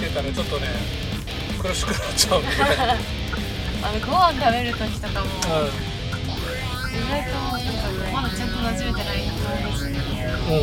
[0.00, 0.68] 見てたらちょっとね
[1.60, 2.48] 苦しくなっちゃうんで、
[3.82, 5.30] あのご飯食べる時とかもう
[6.90, 7.34] 意外と
[8.12, 10.58] まだちゃんと馴染めてない感じですねん。
[10.58, 10.62] う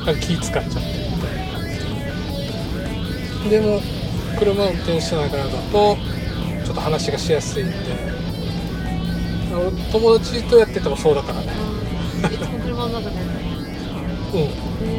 [0.00, 1.00] ん、なんか気使っちゃって。
[3.48, 3.80] でも
[4.38, 5.96] 車運転しながらだと
[6.64, 7.74] ちょっと話がしやすいんで。
[9.52, 11.40] 俺友達とやっててもそうだから。
[11.40, 11.46] ね
[12.22, 12.34] うん。
[12.34, 13.16] いつも車の中で
[14.32, 14.40] うん。
[14.40, 14.46] へ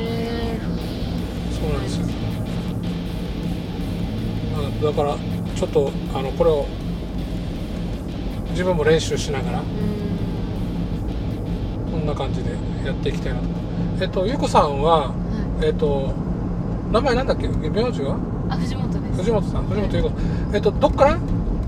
[0.01, 0.10] そう
[4.81, 5.15] だから
[5.55, 6.65] ちょっとあのこれを
[8.49, 9.59] 自分も練習しながら
[11.91, 12.51] こんな感じで
[12.85, 13.45] やっていきたいなと。
[14.01, 15.15] えっとゆうこさんはは
[15.61, 15.67] い。
[15.67, 16.13] えっと
[16.91, 17.47] 名前なんだっけ？
[17.47, 18.17] 名字は？
[18.49, 19.17] あ藤本です。
[19.19, 19.65] 藤本さん。
[19.67, 20.11] 藤本優子
[20.53, 21.19] えっとどっから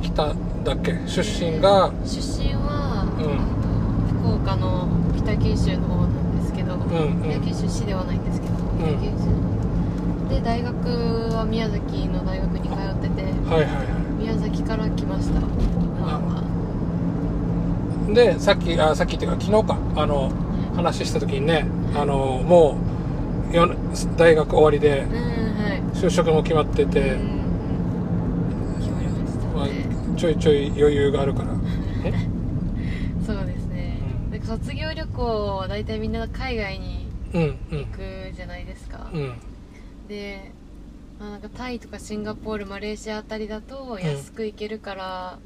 [0.01, 0.93] 来たんだっけ？
[1.07, 1.93] 出身が？
[2.03, 3.23] 出身は、うん。
[3.23, 7.21] えっと福岡の北九州の方なんですけど、んうん。
[7.23, 8.57] 北九州市ではないんですけど、ん。
[8.79, 10.33] 北九州。
[10.35, 10.73] で大学
[11.35, 11.82] は宮崎
[13.53, 13.71] はいはい。
[13.73, 13.83] は
[14.19, 15.41] 宮崎から来ました。
[18.13, 19.77] でさっきあさっきっていうか昨日か。
[19.95, 20.31] あの
[20.75, 22.77] 話した時にねあのも
[23.51, 23.69] うよ
[24.17, 25.05] 大学終わりで
[25.93, 28.79] 就職も決まってて、うんうん。
[28.79, 31.49] 決まりましたまね、あ、ちょいちょい余裕があるから。
[32.05, 32.13] え？
[33.25, 34.31] そうですね、うん。
[34.31, 37.79] なんか卒業旅行大体みんな海外にうんうん。
[37.79, 37.99] 行く
[38.35, 39.33] じゃないですか、うん。
[40.07, 40.52] で、
[41.23, 45.39] まあ、なんかタイとかシンガポールマレーシアあたりだと安く行けるから、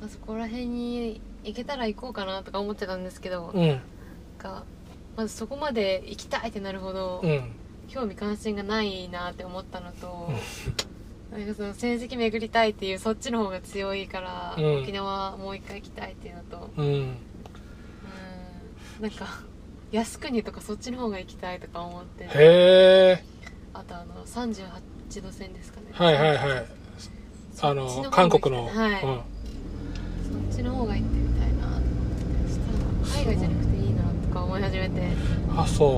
[0.00, 3.80] まあ、そこら辺に行けたら行こうかなとか思ってたんですけど、うん。
[4.38, 4.62] か
[5.16, 7.50] まずそこまで行きたいってなるほど、うん。
[7.88, 10.30] 興味関心がないなって思ったのと、
[11.32, 14.82] なんかその成績巡りたいっていうそっちの方が強いから、うん。
[14.82, 16.84] 沖縄もう一回行きたいっていうのとうん。
[16.84, 17.16] うん。
[19.00, 19.26] なんか
[19.90, 22.28] 靖国とかそっちの方が行きたいとか思ってへ
[23.18, 23.24] え
[23.74, 25.86] あとあの38度線ですかね。
[25.92, 26.64] はいはいはい。
[27.60, 31.62] あの韓国の、行きたいはい、そっちの方が行ってみたいな。
[31.62, 31.82] と思っ
[32.44, 32.54] てそ
[33.10, 35.00] したら海外じゃなくていいなとか思い始めて、
[35.50, 35.90] うん、あそう。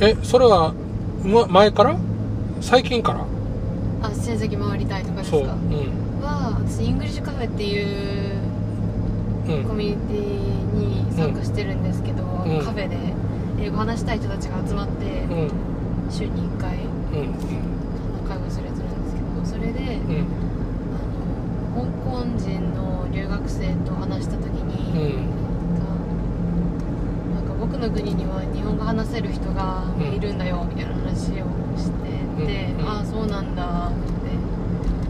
[0.00, 0.04] うん。
[0.04, 0.74] えそれは、
[1.24, 1.96] ま、前から？
[2.60, 3.24] 最近から？
[4.02, 5.38] あ世界回りたいとかですか？
[5.38, 5.46] そう。
[5.46, 5.50] うん。
[6.20, 8.38] は私 English Cafe っていう
[9.48, 12.26] うんコミュニティに参加してるんですけど、ん。
[12.64, 12.96] カフェで
[13.60, 15.50] 英語話したい人たちが集まって、うん。
[16.10, 16.76] 週に1回
[17.12, 17.34] うん
[18.28, 20.26] 会話するやつなんですけどそれで、うん。
[20.94, 25.28] あの香港人の留学生と話した時うに、ん
[27.34, 30.12] なんか僕の国には日本語話せる人がうん。
[30.14, 31.46] いるんだよみたいな話を
[31.78, 33.98] してて、うんああそうなんだって。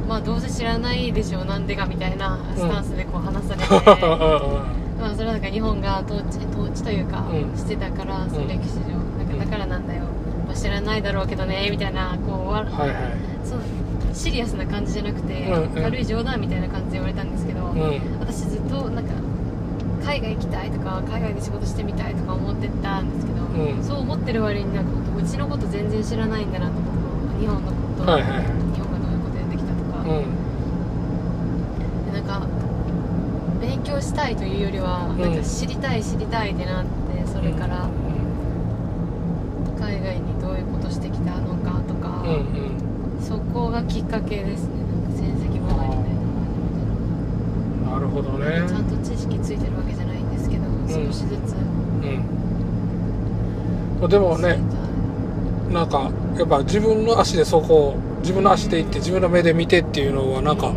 [0.08, 3.68] まあどうせ知らないでしょなんでかみたいなスタンスでこう話されて、
[4.98, 7.56] まあそれはなんか日本が統治統治というか、うん。
[7.58, 8.96] してたからそのうん歴史上。
[9.18, 9.38] なん。
[9.38, 10.07] かだからなんだよ、まあ、
[10.58, 12.96] 知らないだろうけどねみたいなこうわはいはい。
[13.44, 13.60] そう
[14.12, 15.82] シリアスな感じじゃなくて、うんうん。
[15.82, 18.00] 軽い冗談みたいな感じで言われたんですけど、うん。
[18.18, 19.12] 私ずっとなんか
[20.04, 23.84] 海外行きたいとか海外で仕事してみたいとか思ってたんですけど、うん。
[23.84, 28.32] そう思ってる割になんかうちのこと全然知らないんだなと思って日本のこと、はいはい。
[28.32, 28.42] はい
[28.74, 30.24] 日本がどういうことやってきたとか、うん。
[32.12, 32.46] でなんか
[33.60, 35.20] 勉強したいというよりは、ん。
[35.20, 36.90] なんか知りたい知りたいってなって
[37.26, 37.88] それから
[39.78, 40.34] 海外に
[43.20, 44.70] そこがきっかけですね。
[45.02, 46.14] なんか成績もないみたい
[47.86, 48.64] ななるほどね。
[48.68, 51.54] ちゃんと知識ついてるわけじゃないんですけど、少しずつ。
[54.00, 54.08] うん。
[54.08, 54.58] でもね
[55.72, 60.76] なんかやっぱ自分の足でそこを自分の足で行って自分の目で見てっていうのはなんかやっ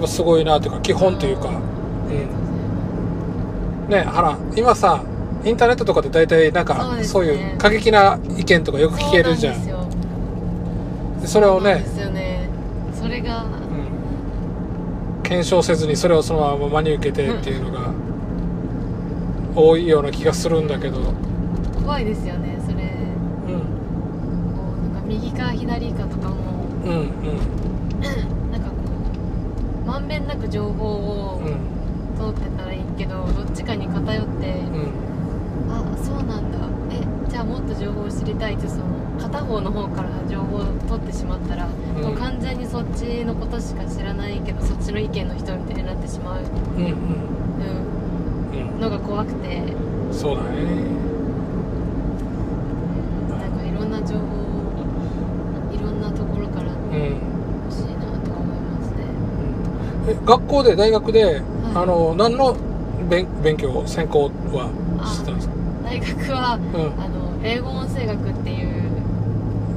[0.00, 1.48] ぱすごいなというか基本というか。
[1.48, 1.52] う
[3.88, 3.88] ん。
[3.88, 5.02] ねあら今さ
[5.44, 9.71] インターネットとかで大体なんかそういう過激な意見とかよく聞けるじゃん
[11.24, 12.48] それをねですよね。
[12.94, 13.44] それが。
[13.44, 15.22] うん。
[15.22, 17.90] 検証せずにそれをそのまま真に受けてっていうのが
[19.54, 20.98] 多いような気がするんだけど。
[21.74, 22.84] 怖いですよねそれ。
[22.84, 23.60] うん。
[23.60, 26.36] こうなんか右か左かとかも。
[26.84, 27.00] うんうん。
[28.50, 28.74] なんかこ
[29.84, 31.56] うまんべんなく情報をうん。
[32.14, 34.92] 通ってたらいいけどどっちかに偏って、うん。
[35.70, 36.58] あそうなんだ。
[36.58, 36.71] え
[37.32, 38.84] じゃあもっと情報を知りたいってその
[39.18, 42.02] 片方の方から情報を取ってしまったら、うん。
[42.04, 46.42] もう完全にそっちのことしか知らないけどそっちの意見の人みたいになってしまう、
[46.76, 46.90] うんうん。
[46.90, 46.94] う
[48.52, 48.76] うん。
[48.76, 49.62] ん、のが怖くて。
[50.12, 50.48] そうだね。
[53.30, 54.26] なんかいろんな情報を
[55.74, 57.16] いろんなところからうん。
[57.64, 59.06] 欲しいなとは思いますね。
[60.10, 61.40] え学校で大学で、い。
[61.74, 62.54] あの何の
[63.08, 64.68] 勉勉強専攻は
[65.00, 65.54] あしてたんですか？
[65.82, 67.02] 大学はうん。
[67.02, 68.82] あの英語音声学っていう。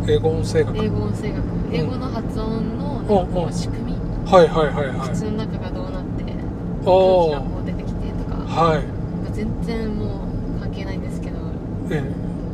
[0.08, 3.98] 英語音声学英語音声学英語の発音のなんかこう仕組み。
[4.30, 5.10] はいはいはいはい。
[5.10, 8.38] 口の中がどうなって空気がこう出てきてとか。
[8.38, 8.84] はい。
[9.34, 10.28] 全然も
[10.58, 11.38] う関係ないんですけど
[11.90, 12.04] え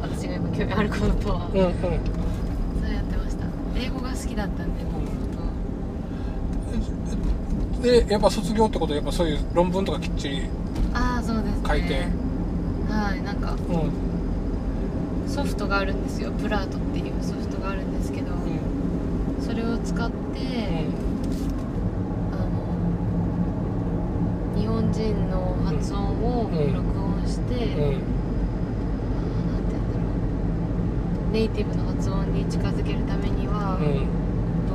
[0.01, 1.49] 私が今興味あることとは。
[1.53, 1.73] えうんうん。
[1.81, 3.45] そうやってました。
[3.77, 4.91] 英語が好きだったんでも
[7.75, 10.43] とでやっぱ卒業ってことはやっぱそういう論文とかきっちり
[10.93, 11.67] ああそうですね。
[11.67, 11.95] 書いて。
[12.89, 14.10] はいなんかうんうん
[15.31, 16.31] ソフトがあるんですよ。
[16.31, 18.31] プラートっていうソフトがあるんですけど
[19.39, 20.13] それを使って、
[22.31, 22.41] あの
[24.59, 26.73] 日本人の発音をうん。
[26.73, 27.61] 録音して、うん。
[27.61, 27.77] うんな
[29.59, 30.03] んて言うんだろ
[31.29, 31.31] う。
[31.33, 34.05] ネイティブの発音に近づけるためにはうん。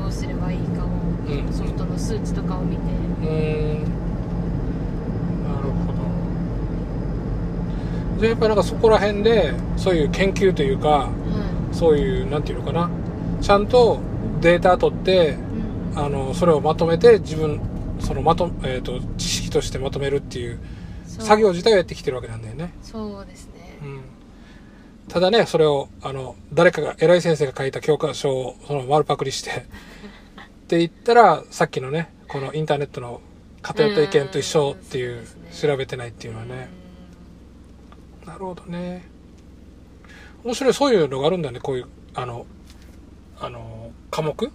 [0.03, 0.89] どうすればいいかを、
[1.29, 1.53] うん。
[1.53, 2.89] ソフトの数値とかを見て、うん
[5.45, 5.99] なるほど
[8.19, 11.11] じゃあやっぱなんかそこら辺でそういう研究というかは
[11.73, 12.91] そういうなんていうのかな。
[13.41, 14.01] ちゃんと
[14.41, 15.99] データ取ってい、うん。
[15.99, 17.61] あのそれをまとめて自分
[18.01, 20.61] そのまと,、えー、と知識としてまとめるっていう
[21.07, 24.03] 作業自体をやってきてるわけなんだよね、そうですね、うん、
[25.09, 29.63] ただねそれをあの誰かが偉い先生が書いた教科書をその丸パクリして っ
[30.69, 33.21] て言ったらさっきのねこのインターネットの
[33.63, 35.27] 偏った意見と一緒っていううね。
[35.53, 36.69] 調べてないっていうのはね
[38.27, 39.05] なるほどね。
[40.45, 42.47] 面白いそういうのがあるんだねこういうあの
[43.39, 44.47] あの科目？
[44.47, 44.53] うん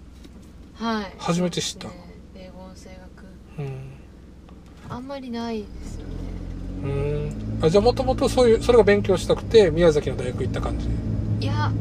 [0.76, 1.14] はい。
[1.18, 1.88] 初めて知った。
[1.88, 2.14] そうですね。
[2.36, 3.00] 英語音声学
[3.60, 3.82] うん。
[4.90, 6.14] あんまりないですよね。
[6.84, 6.88] う
[7.62, 7.66] ん。
[7.66, 10.88] あじゃあもともとそういうそれが勉強したくて宮崎の大学行った感じ？
[11.46, 11.72] いや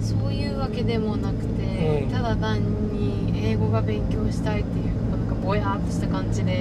[0.00, 2.10] そういうわけでもなくて、うん。
[2.10, 2.60] ただ単
[2.92, 6.56] に英語が勉強したいっていうなんかぼやーっとした感じうでん。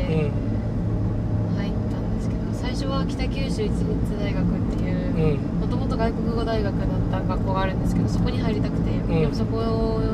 [1.57, 1.97] 入った
[2.71, 3.83] 最初は北九州一律
[4.15, 5.59] 大学っていううん。
[5.59, 9.07] もともと外国語大学だった学校があるんですけどそこに入りたくて、ん。
[9.12, 9.59] でもそこ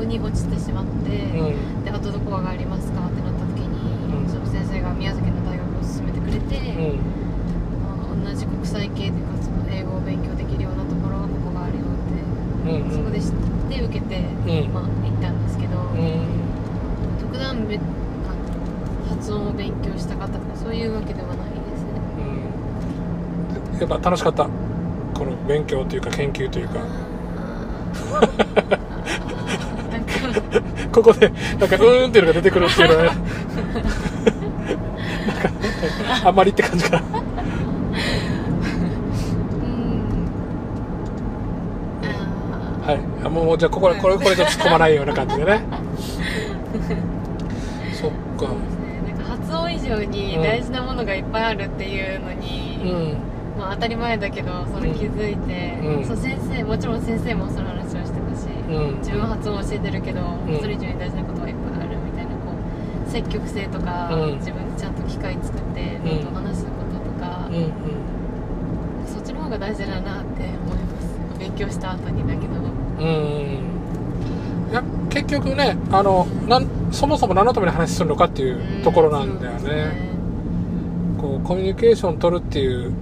[0.02, 1.84] に落ちてしまって、うん。
[1.86, 3.78] であとどこがありますかってなった時に、
[4.10, 4.28] うん。
[4.28, 8.26] その先生が宮崎の大学を勧めてくれて、うん。
[8.26, 13.38] あ同じ国際系というかその英語を勉強できるようなところがここがあるよって、うんそこで知っ
[13.70, 14.74] て受けて、うん。
[14.74, 17.22] まあ、行ったんですけど、うん。
[17.22, 17.62] 特段
[19.08, 21.37] 発音を勉強したかったとかそういうわけでは
[23.80, 24.44] やっぱ楽しかった。
[24.44, 24.50] こ
[25.24, 26.74] の勉強というか研究というか。
[30.92, 31.34] ここでな
[31.66, 33.10] んかうーんっていうのが出てくるっていうのはね。
[35.28, 35.38] なん
[36.22, 37.00] かあんまりって感じかな。
[37.02, 37.02] う
[39.66, 39.68] ん。
[42.84, 43.00] あはい。
[43.24, 45.60] あもうじゃあこここれこれじゃ突っ込まないような感じでね。
[47.92, 48.48] そっか。
[49.28, 53.12] 発音以上に大事なものがいっぱいあるっていうのうに、ん。
[53.12, 53.20] まあ、
[53.74, 56.04] 当たり前だけどそれ気づいて、うん。
[56.04, 58.98] そう先生もちろん先生もその話をしてたし、うん。
[58.98, 60.58] 自分は発音を教えてるけど、ん。
[60.60, 62.52] それ以上に大事なことはいっぱいあるみたいなこ
[63.06, 64.38] う積極性とか、うん。
[64.38, 66.34] 自分でちゃんと機会作ってうん。
[66.34, 67.48] 話すこととか、
[69.06, 71.38] そっちの方が大事だなって思います。
[71.38, 72.54] 勉強した後にだけど。
[72.98, 73.78] うん
[74.70, 80.10] いや結局ねあのなんそもそも何のために話するのかっていうところなんだよね,、
[81.18, 82.94] こうコミュニケーション取るっていううん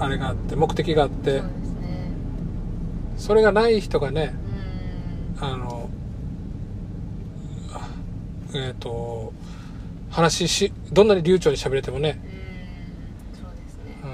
[0.00, 2.10] あれがあって目的があってそうですね。
[3.18, 4.34] それがない人がね
[5.38, 5.44] うん。
[5.44, 5.88] あの
[7.72, 7.88] あ
[8.54, 9.32] えっ、と
[10.10, 12.20] 話しどんなに流暢に喋れてもね、
[13.32, 13.40] うん。
[13.40, 13.96] そうですね。
[14.02, 14.06] う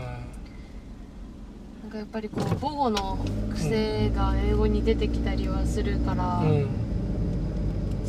[1.85, 3.19] なんかやっぱりこう母語の
[3.55, 6.69] 癖が英語に出てきたりはするから、んうん。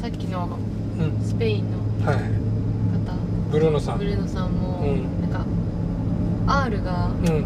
[0.02, 0.60] さっきの
[1.00, 1.24] うん。
[1.24, 2.18] スペインのはい。
[2.18, 2.22] 方
[3.52, 4.00] ブルーノさん。
[4.00, 5.22] ブルーノさんも、うん。
[5.22, 5.46] なんか
[6.66, 7.46] R がうん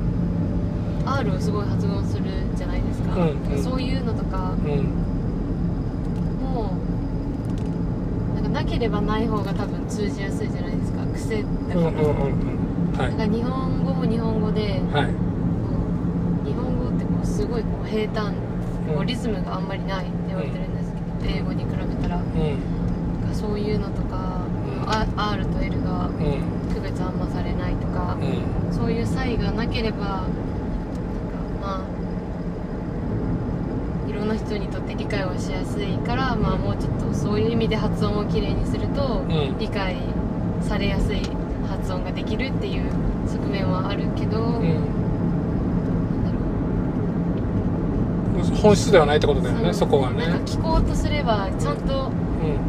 [1.06, 2.24] R をすごい発音する
[2.56, 3.64] じゃないですか、うんうん。
[3.64, 4.52] そういうのとか。
[4.52, 4.90] うん。
[6.42, 6.72] も
[8.36, 11.06] なんかなければない方が多分通じやすいじゃないですか。
[11.14, 12.10] 癖だから、うんうんうんう
[12.94, 12.98] ん。
[12.98, 14.82] はなんか日本語も日本語で、い。
[14.94, 15.14] はい
[16.46, 18.34] 日本語ってこうすごいこう平坦、
[18.88, 20.92] こうリズムがあんまりないって言われてるんです
[21.22, 22.18] けど、英語に比べたら。
[22.18, 22.26] なん。
[22.26, 22.82] うん
[23.28, 24.42] かそういうのとか、
[25.16, 26.74] R と L がうん。
[26.74, 28.74] 区別あんまされないとか、うん。
[28.74, 30.26] そういう差異がなければ
[31.62, 32.02] まあ
[34.10, 39.58] いろんな人にとって理解はしやすいから、まあ、もうちょっとそういう意味で発音をきれいにすると、ん。
[39.58, 39.96] 理解
[40.62, 41.22] されやすい
[41.68, 42.92] 発音ができるっていう
[43.28, 44.64] 側面はあるけど、うん。
[46.24, 46.34] なん
[48.44, 48.62] だろう。
[48.62, 50.28] 本質ではないってことだよねそこはね。
[50.28, 52.60] なんか聞こうとすればちゃんとうん。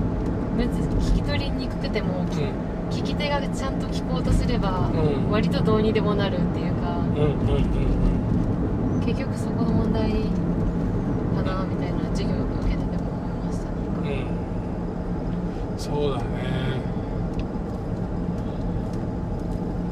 [0.56, 0.82] むず
[1.12, 2.26] 聞き取りにくくても、うん。
[2.90, 5.30] 聞き手がちゃんと聞こうとすれば、うん。
[5.30, 7.91] 割とどうにでもなるっていうか、うんうんうん
[9.04, 13.64] 結局そこの問題かなみたいな授業を受けてても思いました。
[13.64, 14.00] なんか。
[14.02, 14.06] う
[15.74, 15.78] ん。
[15.78, 16.22] そうだね。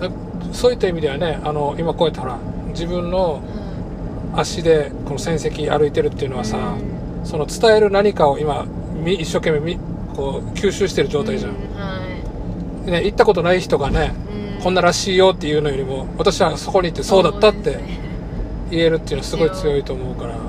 [0.01, 0.11] だ
[0.55, 2.39] そういった意味ではねあの今こうやってほら
[2.69, 3.43] 自分の
[4.33, 7.27] は足でこの戦績歩いてるっていうのはさ、うん。
[7.27, 8.65] その伝える何かを今
[8.95, 9.79] み一生懸命み
[10.15, 12.01] こう吸収してる状態じゃん、うは
[12.87, 12.91] い。
[12.91, 14.15] ね、行ったことない人がね、
[14.57, 14.63] うん。
[14.63, 18.00] こんならしいよっていうのよりも私はそこに行ってそうだったってね
[18.71, 20.41] 言えるっていうのはすごい強いと思うから、うん、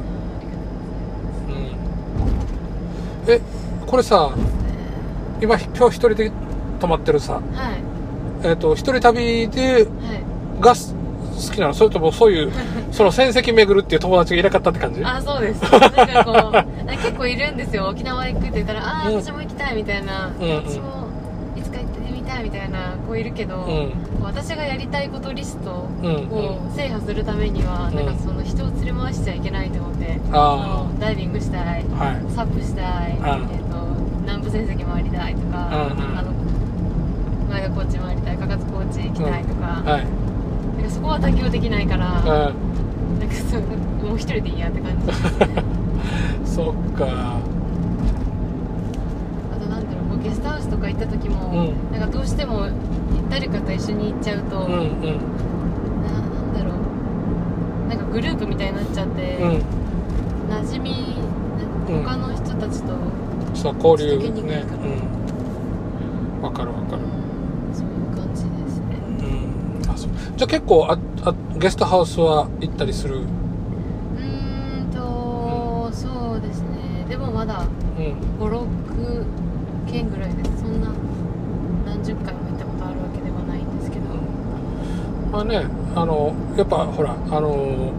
[3.28, 3.42] え
[3.88, 4.32] これさ
[5.42, 6.32] 今今日一人で
[6.80, 7.44] 泊まってるさ、はい。
[8.48, 9.86] えっと一人旅ではい。
[10.62, 11.74] がす好きなの？
[11.74, 12.52] それともそういう
[12.92, 15.04] その戦績巡るっていう友達がいなかったって感じ？
[15.04, 15.62] あそうです。
[15.64, 17.88] なんかこう 結構いるんですよ。
[17.88, 19.16] 沖縄行くって言ったらああ、うん。
[19.16, 20.56] 私も行きたいみたいな、うんうん。
[20.58, 21.08] 私も
[21.58, 23.92] いつか行ってみたいみたいな子いるけど、うん
[24.24, 26.32] 私がやりたいことリストうんうん。
[26.32, 27.96] を制覇するためには、うん。
[27.96, 32.34] なんかその人を連れ回しちゃいけないと思って、あそのダイビングしたいあはい。
[32.34, 33.78] サップしたい、んえっと
[34.22, 36.18] 南部戦績回りたいとか、うんうん。
[36.18, 36.32] あの
[37.50, 40.06] 前田コーチ回りたいかかつコーチ行きたいとか,、はい。
[40.78, 42.56] なんかそこは妥協できないから、うなんか
[43.50, 43.62] そう
[44.08, 45.12] もう一人でいいやって感じ
[46.56, 47.06] そっか。
[49.52, 52.00] あとなんだろうゲストハウスとか行った時も、うん。
[52.00, 52.68] なんかどうしても
[53.30, 55.02] 誰かと一緒に行っちゃうと、うんうん。
[56.04, 57.90] ななんだろう。
[57.90, 59.62] なんかグループみたいになっちゃって、うん。
[60.50, 61.16] 馴染み
[61.90, 62.04] うん。
[62.04, 62.94] 他の人たちと、
[63.54, 64.84] そう交流ねから。
[64.84, 64.88] う
[66.40, 66.42] ん。
[66.42, 67.04] わかるわかる。
[67.04, 67.12] うん
[67.74, 68.98] そういう感じですね。
[69.86, 69.90] うん。
[69.90, 70.12] あそう。
[70.36, 79.26] じゃあ結構ああゲストハウスは行ったりするうーんと、そうですねでもまだうん56
[79.92, 80.90] 件ぐらいですそんな
[81.86, 84.06] 何十回も行ったことあるわけではないんですけど、
[85.32, 87.94] まあねあのやっぱほらあの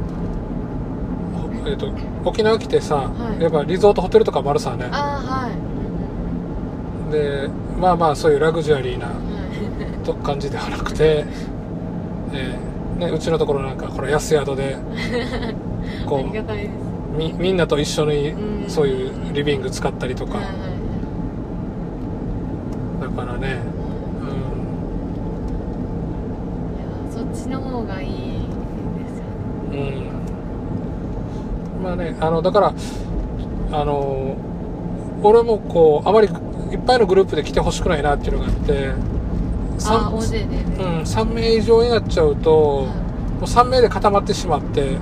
[1.65, 1.93] えっ、と
[2.25, 3.43] 沖縄来てさ、はい。
[3.43, 4.89] やっぱリゾートホテルとかもあるさね。
[4.91, 5.49] ああは
[7.09, 7.49] い、で
[7.81, 9.13] まあまあそういうラグジュアリーな
[10.05, 11.25] と感じではなくて、
[12.33, 14.77] えーね、うちのところなんかこれ安宿で
[16.05, 18.69] こうみみんなと一緒にうん。
[18.69, 20.39] そういうリビング使ったりとか。
[20.39, 20.73] はいはいはい
[23.03, 23.57] だからね、いや
[27.11, 28.17] そっちの方がいいで
[29.09, 29.25] すよ
[29.71, 29.77] ねう
[31.75, 32.75] ん、うん、まあのだから
[33.73, 34.37] あの
[35.23, 36.31] 俺もこうあまりい
[36.77, 38.93] っぱいのグループで来てほしくないなっていうのがあって
[39.77, 40.47] あさ大勢で。
[40.47, 42.87] ね、うん、3名以上になっちゃうと、はい。
[42.87, 42.93] も
[43.41, 44.97] う3名で固まってしまって、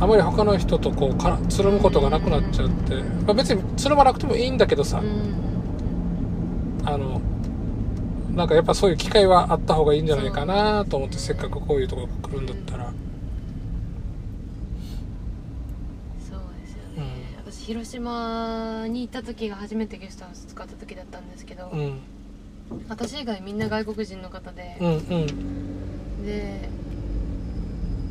[0.00, 2.94] あまり他の人とこうからつるむことがなくなっちゃって、
[3.26, 5.34] まあ、別につるまなくてもいいんだけどさ、うん。
[6.84, 7.20] あの
[8.34, 12.84] なんかやっぱそういう機会はあった方がいいんじゃないかなと思ってせっかくこういうところ来るんだったら、
[16.20, 17.08] そうですようね、ん
[17.44, 22.00] 私広島に行った時が初めてゲストハウス使った時だったんですけど、うん、
[22.88, 26.24] 私以外みんな外国人の方で、うんうん。
[26.24, 26.68] で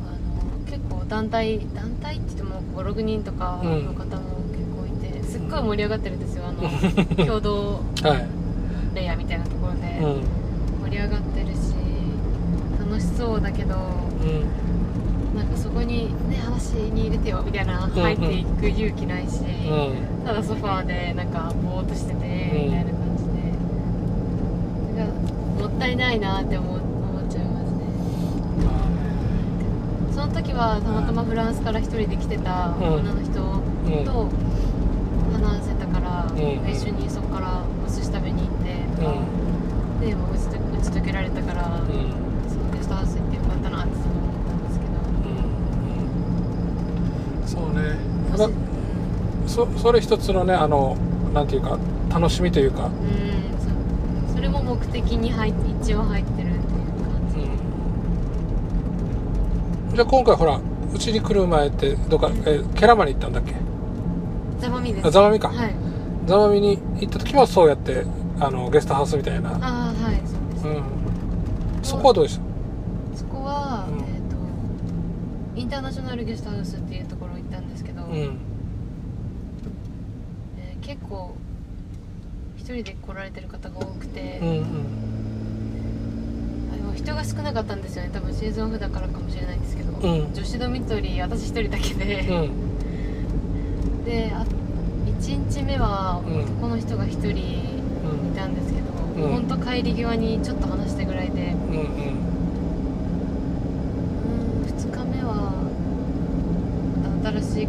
[0.02, 6.44] あの結構団体団体って言っても56人とかの方も結構いて、すっごい盛り上がってるんですよ。
[6.48, 6.60] あの
[7.24, 10.82] 共同はい、レイヤーみたいなところでうん。
[10.84, 11.74] 盛り上がってるし
[12.78, 14.85] 楽しそうだけどうん
[15.36, 20.24] なんかそこにね話に入れてよみたいなうん入っていく勇気ないし、うん。
[20.24, 22.22] ただソファーでなんかぼーっとしててうん。
[22.22, 23.32] みたいな感じで、
[24.98, 25.12] なんか
[25.62, 27.84] もったいないなって思思っちゃいますね。
[30.14, 32.94] その時はたまたまフランスから一人で来てたうん。
[32.94, 34.28] 女の人うんと
[35.32, 36.38] 話せたから、うん。
[36.70, 39.14] 一緒にそこからお寿司食べに行ってとか、
[40.00, 45.02] でもう打ちと打ち解けられたから、うんうんそのゲストハウス行ってよかったなってすごい思ったんですけどうん
[47.42, 47.96] うんそうね。
[48.30, 50.96] もしまそそれ一つのねあの
[51.34, 51.78] なんていうか
[52.10, 52.90] 楽しみというか、うん
[53.58, 54.34] そう。
[54.34, 56.62] それも目的に入って一応入ってるっていう感
[57.32, 57.38] じ、
[59.90, 60.60] うん、じゃあ今回ほら
[60.94, 63.54] うちに来る前ってどっか、えーケラマに行ったんだっけ？
[64.60, 65.06] ざまみです。
[65.06, 65.74] あザマミか、はい。
[66.26, 68.04] ザマミに行った時もそうやって
[68.40, 70.82] あのゲストハウスみたいな、ああはいそうです、うん、
[71.82, 73.18] そこはどうでした？
[73.18, 73.98] そこは、うん。
[73.98, 77.15] えっ、とインターナショナルゲストハウスっていうと
[78.16, 78.30] えー
[80.82, 81.34] 結構
[82.56, 84.64] 一人で来られてる方が多くて、うんうん。
[86.72, 88.10] あの人が少なかったんですよね。
[88.12, 89.96] 多分シーズンオフだからかもしれないんですけど、う
[90.28, 90.32] ん。
[90.32, 94.04] 女子ドミトリー私一人だけうで、ん。
[94.04, 94.44] であ
[95.06, 96.38] 1日目はうん。
[96.44, 97.36] 男の人が一人い
[98.36, 98.86] たんですけど、
[99.26, 99.32] うん。
[99.32, 101.86] ほんと帰り際にちょっと話したぐらいで、うんうんうん
[104.66, 105.52] 2日目は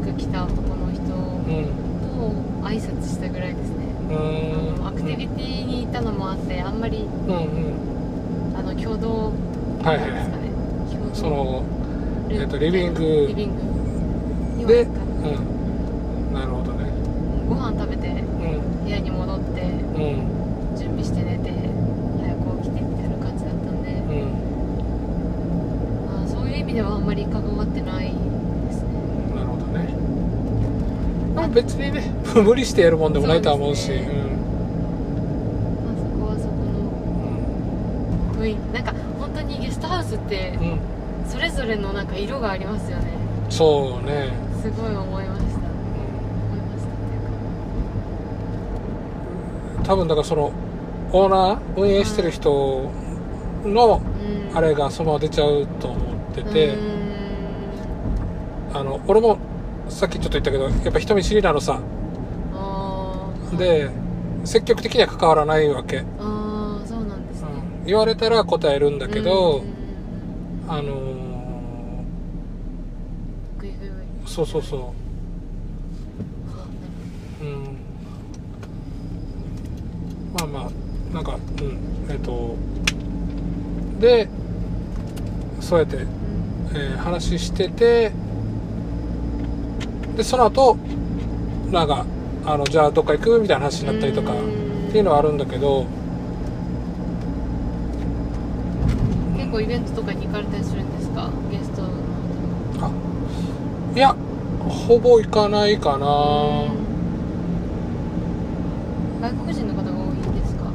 [0.06, 1.66] しく来た男の人うん
[2.62, 3.76] と挨拶したぐらいですね、
[4.10, 4.76] うーん。
[4.76, 8.58] あのアクティビティに行ったのもあってあんまりうんうん。
[8.58, 9.32] あの共同
[9.84, 10.50] はいはいはなんですかね。
[10.92, 11.64] 共同いその
[12.30, 13.26] ルえっとリビング。
[13.30, 16.90] リビングでうんなるほどね
[17.48, 21.50] ご飯食べてうん部屋に戻ってうん準備して寝て
[22.20, 24.36] 早く起きてみたいな感じだったんで、うん
[26.06, 28.14] まあ、そういう意味ではあんまり関わってないで
[28.74, 28.90] すね
[29.36, 29.88] なるほどね
[31.36, 32.12] まあ別にね
[32.44, 33.88] 無理してやるもんでもないとは思うし。
[33.88, 34.14] そうですね。
[35.86, 36.54] まあ、そこはそこ
[38.40, 40.80] の雰囲気なんか本当にゲストハウスってうん、うん
[41.28, 43.12] それぞれのなんか色がありますよね。
[43.50, 45.58] そうね、すごい思いました。
[45.58, 47.30] 思いましたっていうか
[49.80, 50.52] うん、多分だからその
[51.12, 52.90] オーナー運営してる人
[53.66, 54.02] の
[54.52, 54.58] うん。
[54.58, 55.98] あれがそのまま出ちゃうと思
[56.32, 56.78] ってて、う
[58.74, 59.38] あの俺も
[59.90, 61.80] さっきちょっと言ったけどやっぱ人見知りなのさ
[63.58, 63.90] で
[64.46, 67.48] 積極的には関わらないわけ、ああそうなんですね、
[67.82, 67.86] うん。
[67.86, 69.74] 言われたら答えるんだけど、うん
[70.70, 70.88] あのー
[73.60, 73.96] グイグイグ
[74.26, 74.62] イそうそう。
[74.62, 74.94] そ
[77.42, 77.64] ううん。
[80.38, 81.78] まあまあなんかうん。
[82.10, 82.56] えっ、と
[84.00, 84.30] で
[85.60, 88.12] そうやって、えー話してて
[90.16, 90.78] でその後
[91.72, 92.06] なんか
[92.50, 93.40] あのじゃあどっか行く？
[93.42, 94.40] みたいな話になったりとかっう
[94.88, 94.90] ん。
[94.90, 95.86] ていうのはあるんだけど。
[99.36, 101.30] 結構イベントとかに行かれたりするんですか？
[101.52, 101.90] ゲストの。
[102.80, 102.90] あ
[103.96, 104.16] いや
[104.70, 106.06] ほぼ行かないかな。
[109.20, 110.72] 外国人の方が多いんですか？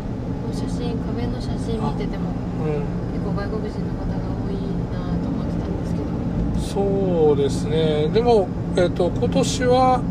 [0.53, 2.29] 写真壁の写真見てても
[2.67, 2.85] うん。
[3.15, 4.61] 結構外国人の方が多い
[4.93, 6.85] なと思ってたんですけど。
[6.85, 8.09] そうですね。
[8.13, 10.03] でも、えっと今年は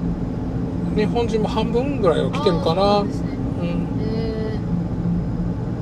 [0.96, 3.04] 日本人も半分ぐらいは来てるかな。
[3.04, 3.10] ね。
[3.62, 3.68] うん。
[4.02, 4.60] へ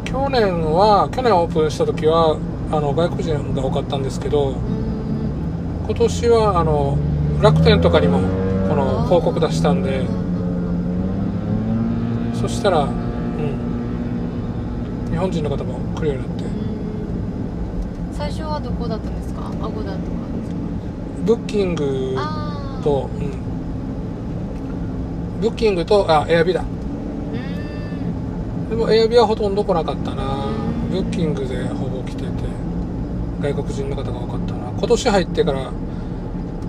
[0.06, 2.38] 去年は去年オープンした時は
[2.72, 4.56] あの外国人が多かったんですけど
[5.88, 6.98] 今年はあの
[7.41, 8.19] 楽天とかにも
[8.69, 10.06] この広告出したんで
[12.39, 12.91] そしたら、うん、
[15.10, 16.43] 日本人の方も来るようになって。
[18.13, 19.48] 最初はどこだったんですか？
[19.48, 20.02] Agoda とか？
[21.26, 22.15] Booking
[22.84, 23.32] と、うん、
[25.41, 26.62] ブッキングとあエアビだ。
[26.62, 26.65] う
[28.65, 28.69] ん。
[28.69, 30.47] でもエアビはほとんど来なかったな。
[30.92, 32.30] Bookingでほぼ来てて。
[33.41, 34.69] 外国人の方が多かったな。
[34.71, 35.71] 今年入ってから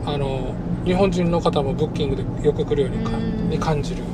[0.06, 0.54] あの
[0.84, 3.50] 日本人の方も Bookingでよく来るようにかうん。
[3.50, 4.04] に感じる。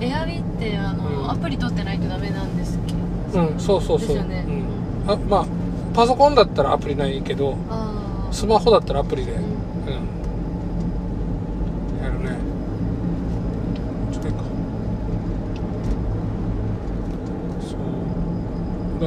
[0.00, 1.30] エアビってあの、うん。
[1.30, 2.94] アプリ取ってないとダメなんですっけ？
[3.38, 4.44] うんそうそうそう、ですよね。
[5.06, 5.46] うん、あまあ
[5.92, 7.56] パソコンだったらアプリないけど
[8.30, 9.32] スマホだったらアプリで。
[9.32, 9.46] うんうん
[12.02, 12.36] やるね
[14.12, 14.42] ちょっといいか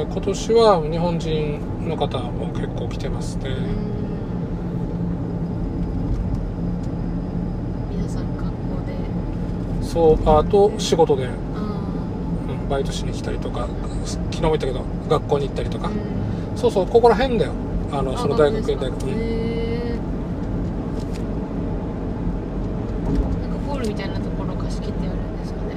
[0.00, 3.50] そうだから今年は日本人の方も結構来てますね、
[7.90, 8.94] 皆さん観光で。
[9.86, 11.30] そうあと仕事で、あ
[12.48, 13.68] うん、バイトしに来たりとか
[14.04, 15.90] 昨日も言ったけど学校に行ったりとか、
[16.56, 17.52] そうそうここら辺だよ。
[17.92, 18.92] あのあその大学学校大学。
[18.92, 19.98] うんですかへえ
[23.42, 25.74] なんかホールみたいなところ貸し切ってやるんですかね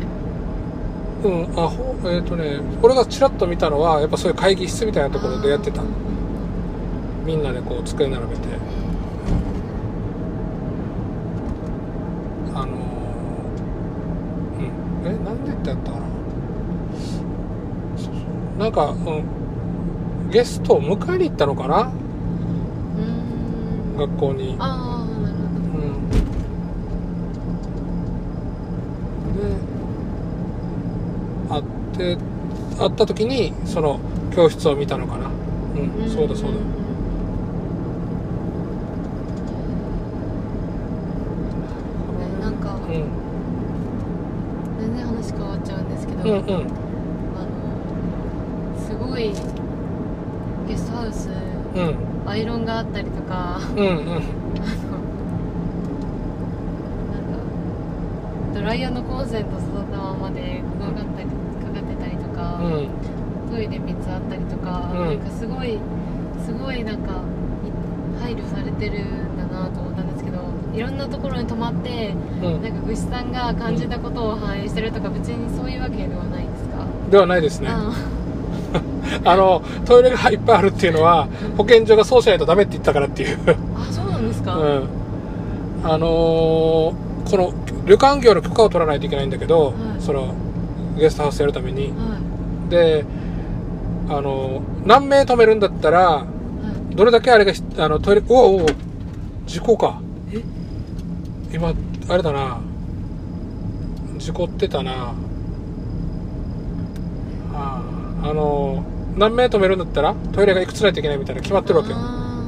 [1.23, 5.81] うんあほえっ、とね俺がちらっと見たのはやっぱそういう会議室みたいなところでやってた
[7.25, 8.41] みんなでこう机並べて。
[12.53, 12.69] あのー
[14.59, 15.07] うん。
[15.07, 16.05] えなんでってやったかな。
[18.59, 21.91] なんか、うん、ゲストを迎えに行ったのかな。
[22.97, 23.97] うん。
[23.97, 24.55] 学校に。
[24.59, 25.77] ああなるほ
[31.57, 32.17] うんで
[32.79, 33.99] 会った時にその
[34.35, 35.27] 教室を見たのかな。
[35.27, 35.29] う
[35.79, 36.57] ん、どそうだそうだ。
[36.57, 36.57] ね
[42.41, 43.05] なんかうん。
[44.79, 46.37] 全然話変わっちゃうんですけど、うんうん。
[46.39, 46.47] あ
[47.45, 49.31] のすごい
[50.67, 52.29] ゲストハウスうん。
[52.29, 54.05] アイロンがあったりとかうんうん。
[54.05, 54.23] なんか
[58.53, 61.42] ドライヤーのコンセント育ったままでかかったりとか、うん
[63.51, 65.07] トイレ3つあったりとか、うん。
[65.07, 65.77] なんかすごい
[66.45, 67.11] すごいなんか
[68.19, 70.39] い配慮されてるんだなと思ったんですけど
[70.73, 72.61] いろんなところに泊まってうん。
[72.63, 77.67] なんかぐしさんが感じたことを反映してるとか別にそういうわけではないですか、ではないですね。
[77.69, 77.93] あ
[79.25, 83.37] あのトイレがいっぱいあるっていうのは保健所がそうしないとダメって言ったからっていう。
[83.77, 84.83] あそうなんですか、うん。
[85.83, 86.93] あのー
[87.29, 87.53] この
[87.85, 89.73] 旅館業の許可を取らないといけないんだけど、はい。
[90.01, 90.33] その
[90.99, 92.19] ゲストハウスやるためには
[92.69, 93.05] で
[94.09, 96.25] あのー何名止めるんだったら
[96.91, 98.65] どれだけあれがひあのトイレおおお
[99.45, 100.01] 事故か。
[100.31, 100.41] え？
[101.53, 101.73] 今
[102.09, 102.59] あれだな。
[104.17, 105.13] 事故ってたな。
[107.53, 107.81] あ
[108.23, 111.95] ああのー何名止めるんだったらトイレがいくつないといけないみたいな決まってるわけよ。
[111.99, 112.39] あ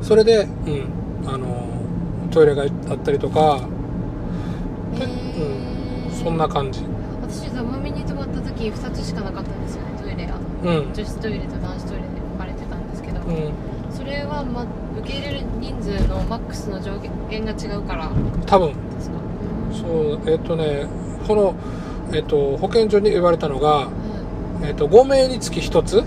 [0.00, 5.02] それでうんあのートイレがあったりとかー。
[5.02, 6.80] へーそんな感じ
[8.70, 10.34] 泊まった時2つしかなかったんですよねトイレが。
[10.36, 10.92] うん。
[10.92, 13.52] 女子トイレと男子トイレで分かれてたんですけど、うん。
[13.90, 14.66] それは、ま、
[15.00, 16.92] 受け入れる人数のマックスの上
[17.28, 18.10] 限が違うから。
[18.46, 18.68] 多分。
[18.94, 19.16] ですか？
[19.72, 20.86] そうえっ、とね
[21.26, 21.54] この、
[22.12, 23.88] えっと保健所に言われたのが、は
[24.62, 26.04] えっと5名につき1つ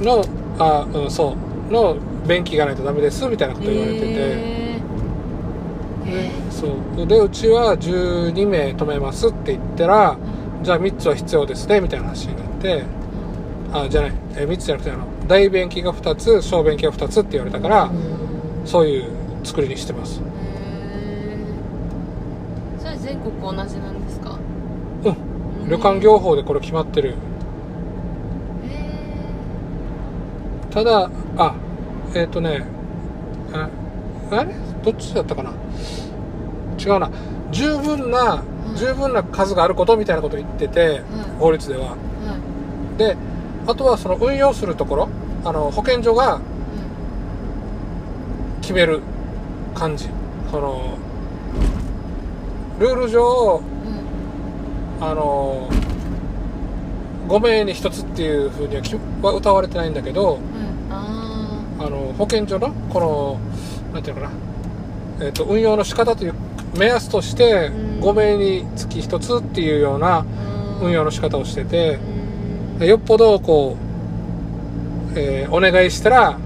[0.00, 0.24] の
[0.58, 1.34] あ、うん、そ
[1.70, 6.10] うの便器がないとダメですみたいなこと言われてて、へー。
[6.10, 6.66] でそ
[7.02, 7.06] う。
[7.06, 10.16] でうちは12名止めますって言ったら
[10.68, 12.84] じゃあ3つは必要ですねみたいな話になって
[13.72, 14.12] あじゃない。
[14.36, 17.90] え3つじゃなくてあの大便器が2つ小便器が2つって言われたから
[18.66, 19.10] そういう
[19.44, 20.20] 作りにしてます。
[22.78, 24.38] それ全国同じなんですか？
[25.04, 25.68] うん。
[25.70, 27.12] 旅館業法でこれ決まってる。
[27.12, 27.14] へ
[30.70, 31.54] ただあ
[32.14, 32.66] えっ、とね
[33.54, 33.70] あ
[34.32, 34.54] あれ？
[34.84, 35.50] どっちだったかな？
[36.78, 37.10] 違うな。
[37.52, 38.42] 十分な
[38.76, 41.96] 十分な数があることみたいなことを言っててー法律では。
[42.96, 43.16] で
[43.66, 45.08] あとはその運用するところ
[45.44, 46.40] あの保健所が
[48.60, 49.00] 決める
[49.74, 50.08] 感じ。
[50.50, 50.96] その
[52.80, 53.60] ルール上
[55.00, 55.68] あの
[57.28, 58.76] 5名に1つっていうふうに
[59.22, 60.38] は歌われてないんだけどはい
[60.90, 63.38] ああの保健所のこの
[63.92, 64.30] なんていうのか
[65.20, 66.34] な、えっと運用の仕方という
[66.78, 70.24] 目安としてうん5名につき1つっていうようなあ
[70.80, 71.98] 運用の仕方をしてて
[72.80, 72.86] うん。
[72.86, 73.76] よっぽどこ
[75.14, 76.38] う、えーお願いしたら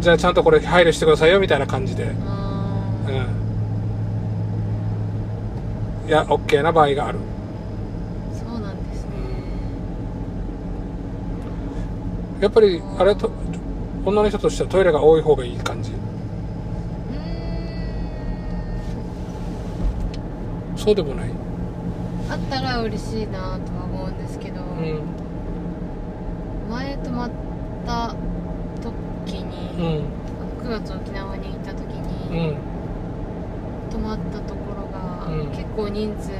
[0.00, 3.10] じゃあちゃんとこれ配慮してくださいよみたいな感じで、あう
[6.06, 7.18] ん、いや OK な場合がある。
[7.18, 7.22] ー
[8.38, 9.10] そうなんですね。
[12.40, 13.30] やっぱりあれと
[14.04, 15.92] 女の人としてはトイレが多い方がいい感じ
[20.86, 21.30] そうでもない。
[22.30, 25.00] あったら嬉しいなとは思うんですけど、うん。
[26.70, 27.30] 前泊まっ
[27.84, 28.14] た
[28.80, 28.94] 時
[29.78, 30.02] うに、ん
[30.62, 31.82] 9月沖縄に行った時
[32.30, 32.56] うに、ん。
[33.90, 35.48] 泊まったところが、うん。
[35.50, 36.30] 結構人数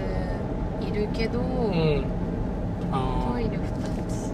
[0.89, 2.05] いるけど、うん。
[2.93, 3.61] あトイレ2
[4.09, 4.31] つ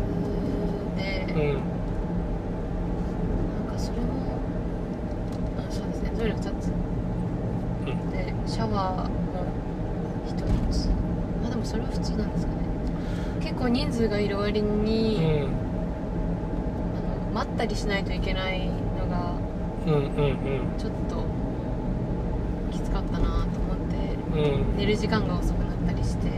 [0.95, 1.55] で、あうん。
[1.55, 1.61] な
[3.73, 4.13] んかそれも
[5.57, 6.71] あそうですねトイレ2つ。
[7.87, 8.11] うん。
[8.11, 9.22] でシャワーも1つまあでも
[11.73, 12.59] それは普通なんですかね。
[13.41, 15.21] 結構人数がいる割うに、ん。
[15.23, 15.47] あ
[17.31, 18.75] の待ったりしないといけないの
[19.09, 19.33] が
[19.87, 20.03] うんうん
[20.77, 21.25] ちょっと
[22.71, 23.97] きつかったなと思って
[24.35, 24.45] うん。
[24.69, 26.29] うん寝る時間が遅くなったりして。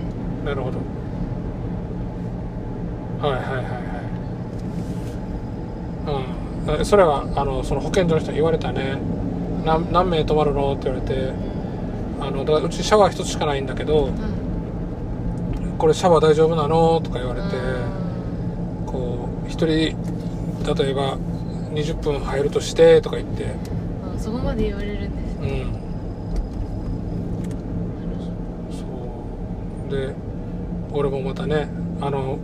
[0.44, 0.78] なるほど。
[3.26, 3.70] はいはいはいは
[6.76, 6.78] い。
[6.78, 6.84] うん。
[6.84, 8.98] それはあのその保健所の人に言われたね。
[9.64, 10.74] 何何名泊まるの？
[10.74, 11.32] って言われて。
[12.20, 14.14] あのだからうちシャワー一つしかないんだけどうん
[15.84, 16.98] これシャワー大丈夫なの？
[17.02, 18.86] とか言われてうん。
[18.86, 19.94] こう一人例え
[20.94, 21.18] ば
[21.74, 23.54] 20分入るとしてとか言って。
[24.02, 25.60] あそこまで言われるんですね。
[25.60, 25.74] うん。
[29.90, 29.94] そう。
[29.94, 30.14] で
[30.90, 31.68] 俺もまたね
[32.00, 32.38] あの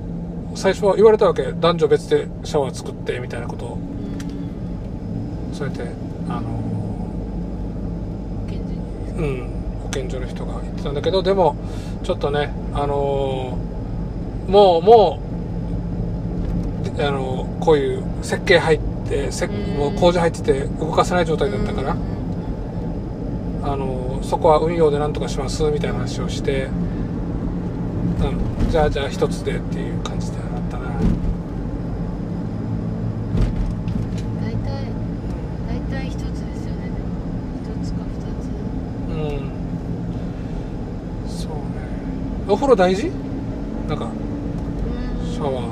[0.54, 1.44] 最初は言われたわけ。
[1.44, 3.76] 男女別でシャワー作ってみたいなことを。
[3.76, 3.78] う
[5.50, 5.54] ん。
[5.54, 5.84] そうやって
[6.28, 6.60] あの
[8.48, 8.58] 現
[9.16, 9.16] 実。
[9.16, 9.59] うん
[9.90, 11.56] 保健所の人が言ってたんだけどでも
[12.04, 13.58] ちょっとねあの
[14.48, 15.18] もうも
[16.96, 19.52] うあのこういう設計入ってせうん。
[19.76, 21.96] もう工事入ってて動かせない状態だったから、
[23.62, 26.70] あのそこは運用でなんとかしますみたいな話をして、う
[28.66, 30.88] ん、じゃあじゃあ一つでっていう感じでなったな
[34.40, 34.86] 大体
[35.68, 36.96] 大体一つですよねでも
[37.62, 38.48] 一つか二つ
[39.08, 39.18] うん
[41.28, 41.56] そうね
[42.50, 43.10] お風呂大事？
[43.88, 45.32] なんかうん。
[45.32, 45.64] シャワー。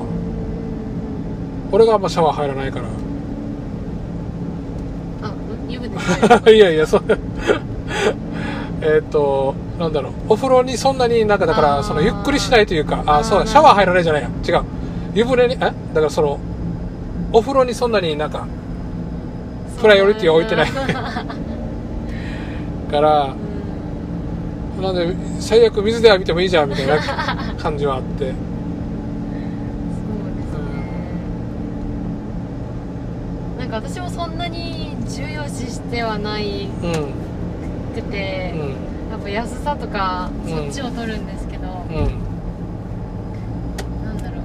[1.73, 2.87] 俺があんまシャワー入らないから。
[5.29, 5.33] あ
[5.69, 5.91] 湯船
[6.57, 7.19] いやいやそれ
[8.81, 10.13] えっとなんだろう。
[10.31, 14.29] お風呂にそんなになんかだからそのゆっくりしないというかあそうだシャワー入らないじゃないや。
[14.47, 14.63] 違う。
[15.15, 15.59] 湯船にえ？
[15.59, 16.39] だからその
[17.33, 18.47] お風呂にそんなになんか
[19.81, 20.71] プライオリティを置いてない。
[22.91, 23.48] からうん
[24.83, 26.99] なんで最悪水で浴びてもいいじゃんみたいな
[27.59, 28.19] 感じはあって。
[28.19, 28.35] そうです
[30.55, 30.69] ね。
[33.59, 36.93] なんか私もそんなに重要視してはないうん
[37.95, 38.61] くて、うん。
[39.11, 40.51] やっぱ安さとかうん。
[40.51, 41.95] そっちを取るんですけど、うん。
[44.05, 44.41] なんだろう。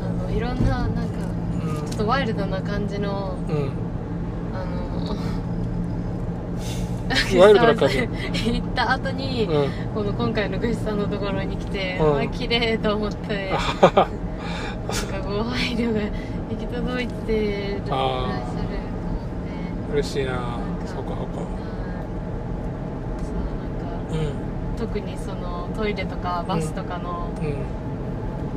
[0.00, 1.00] あのいろんななんか
[1.64, 1.88] うん。
[1.88, 3.70] ちょっとワイルドな感じのうん
[4.54, 5.16] あの
[7.38, 7.98] ワイルドな感じ。
[8.00, 8.08] 行
[8.58, 9.70] った後に、うん。
[9.94, 12.18] この今回のグシさんのところに来て、うん。
[12.18, 13.58] あ綺麗と思ってなん
[13.90, 14.08] か
[15.22, 16.00] こう配慮が
[16.50, 17.88] 行き届いてらっしゃる。
[17.88, 18.66] と思っ
[19.88, 20.32] て嬉しいな。
[20.32, 21.46] なんかそこそこはい
[23.24, 24.76] そうなんかうん。
[24.76, 27.44] 特にそのトイレとかバスとかの、う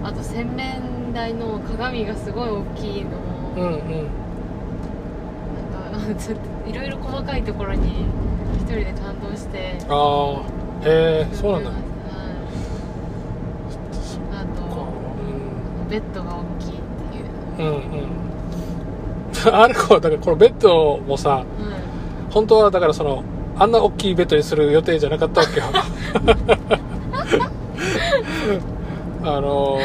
[0.04, 0.06] ん。
[0.06, 4.08] あと洗面台の鏡がすごい大きいのも、うんうん。
[5.92, 8.06] なんか ちょっといろいろ細かいところに
[8.58, 11.70] 一人で感動してああへえそうなんだ。
[11.70, 11.80] はい。
[14.32, 14.88] あと
[15.90, 16.74] ベッドが大きいっ
[17.12, 17.26] ていう、
[17.60, 17.74] うんうん。
[17.74, 18.06] う
[19.52, 21.46] んあれこうだからこのベッドもさはい
[22.32, 23.24] 本当はだからその
[23.58, 25.66] あんな大きいベッドにする予定じゃなかったわけよ。
[29.24, 29.80] あの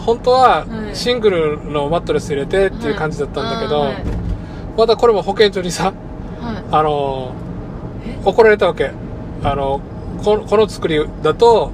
[0.00, 0.96] 本当ははい。
[0.96, 4.04] シングルのマットレス入れてっていう感じだったんだけど、はい
[4.76, 5.92] またこれも保健所にさ
[6.40, 6.64] はい。
[6.70, 7.34] あの
[8.06, 8.18] え？
[8.24, 8.92] 怒られたわけ。
[9.42, 9.80] あの
[10.24, 11.72] このこの作りだと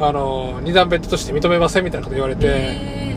[0.00, 3.16] はいあの二段ベッドとして認めませんみたいなこと言われて、え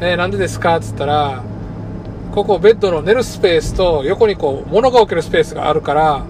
[0.00, 1.44] えーなんでですかっつったら、
[2.34, 6.24] ここベッドの寝るスペースと横にこう物が置けるスペースがあるから、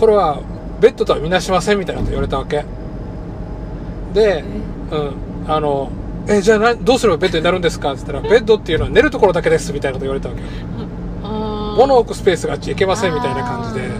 [0.00, 0.40] これは
[0.80, 2.64] ベッドとはみなしませんみたいなこと言われたわけ。
[4.12, 5.14] でい、うん、
[5.46, 5.88] あの、
[6.28, 7.92] え、じゃあなどうすればベッドになるんですか？
[7.92, 10.48] って言ったら、ベッドっていうのは寝るところだけですみたいなこと言われたわけよ。
[11.76, 13.86] 物を置くスペースがあっち行けませんみたいな感じで。
[13.86, 13.92] あ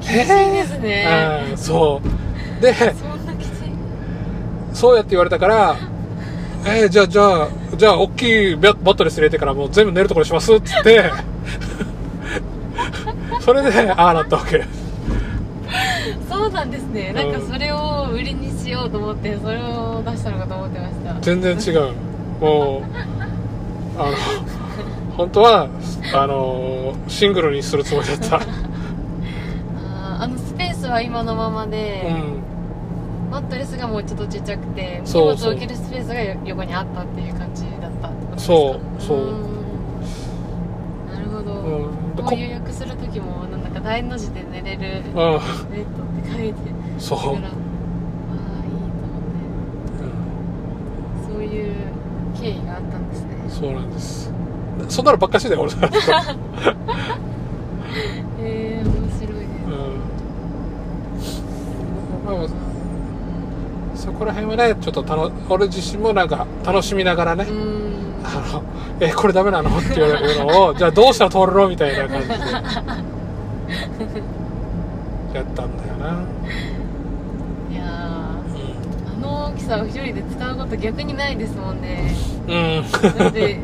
[0.00, 2.00] ー厳しいですねうん、そ
[2.58, 2.62] う。
[2.62, 3.52] で、そんなきつい
[4.72, 5.76] そうやって言われたから、
[6.64, 11.12] えーじゃあ、じゃあ、じゃあ、大きいバットレス入れてからもう全部寝るところにしますっつって、
[13.40, 14.64] それで、ああなったわけ。
[16.30, 17.12] そうなんですね。
[17.12, 21.20] なんかそれを売りにしようと思ってそれを出したのかと思ってました。
[21.20, 21.92] 全然違う。
[22.40, 22.82] もう、
[24.00, 24.16] あの、
[25.16, 25.68] 本当は、
[26.14, 28.40] あの、シングルにするつもりだった。
[30.20, 32.40] あのスペースは今のままで、うん。
[33.30, 38.54] マットレスがもうちょっとちっちゃくて荷物を置けるスペースが横にあったっていう感じだったってことですか？
[38.54, 39.18] そうそう。
[41.12, 41.90] なるほど、う
[42.20, 42.24] ん。
[42.24, 44.80] もう予約する時もなんか大の字で寝れる。
[44.80, 45.12] ベッうん。
[45.12, 46.58] ドって書いて
[46.98, 47.18] そう。
[47.18, 47.40] だからああ
[48.64, 49.20] いいと思っ
[49.98, 50.04] て
[51.30, 51.74] うんそういう
[52.40, 54.32] 経緯があったんですねそうなんです。
[54.88, 55.72] そんなのばっかしだよ、俺。
[55.72, 55.74] へ
[58.40, 59.26] え面白いです、
[59.66, 59.68] う
[62.30, 62.34] ん。
[62.38, 62.46] まあ、
[63.94, 67.46] そこら辺はね、ちょっと楽、俺自身もなんか楽しみながらね、
[68.24, 68.62] あの、
[69.00, 69.68] え、これダメなの？
[69.78, 71.68] って言われるのを、じゃあどうしたら通るの？
[71.68, 72.34] みたいな感じで。
[75.34, 76.24] やったんだよな。
[77.70, 82.12] いやーあの大きさを一人で使うこと逆にないですもんね
[82.48, 83.18] うん。
[83.18, 83.58] だって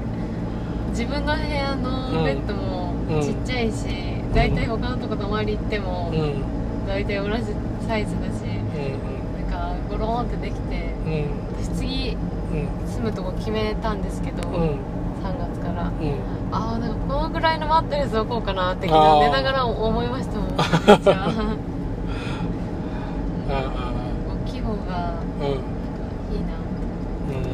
[0.91, 3.87] 自分の部屋のベッドもうんちっちゃいし、
[4.35, 6.21] 大体他のとこ泊まり行ってもうん。
[6.21, 6.43] うん。
[6.87, 7.43] 大体同じ
[7.87, 8.31] サイズだし
[9.41, 11.13] なんかゴローンってできてうん。
[11.13, 11.27] うん。
[11.63, 12.17] 私次
[12.53, 12.69] うん。
[12.89, 14.55] 住むとこ決めたんですけど、うん。
[15.25, 16.19] 3月からうん。
[16.53, 20.57] ああなんかこのぐらいのマットレス置こうかなって寝ながら思いましたもん大
[24.47, 25.15] きい方が。
[25.41, 26.47] いいな
[27.29, 27.47] うん。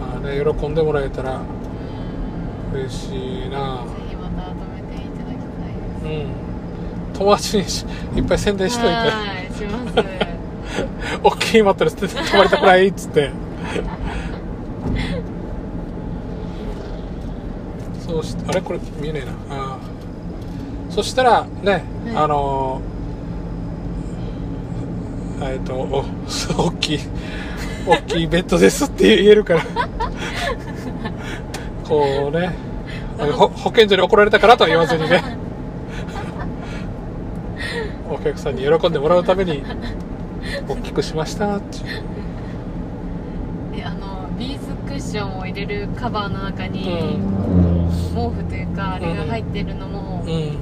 [0.00, 3.06] まあね、喜んでもらえたらうん嬉し
[3.46, 3.84] いな。
[3.86, 7.14] ぜひまた止めていただきたいですうん。
[7.14, 8.94] 友達にしいっぱい宣伝しといて。
[8.94, 9.94] はいします
[11.22, 13.30] 大きいマットレスで泊まりたくないっつって
[18.22, 18.60] そうしあれ？
[18.60, 19.32] これ見えねえな。
[19.56, 20.92] あー。
[20.92, 21.82] そしたらね、はい。
[22.16, 22.90] あのー
[25.52, 26.04] えっとお
[26.68, 26.98] 大きい
[27.86, 29.60] 大きいベッドですって言えるから。
[31.88, 32.52] こうね
[33.32, 35.22] ほ保健所に怒られたからとは言わずにね。
[38.10, 39.62] お客さんに喜んでもらうために
[40.68, 41.84] 大きくしましたっていう
[43.76, 47.90] であのビーズクッションを入れるカバーの中うに、ん。
[48.14, 50.56] 毛布というかあれが入ってるのも、うん。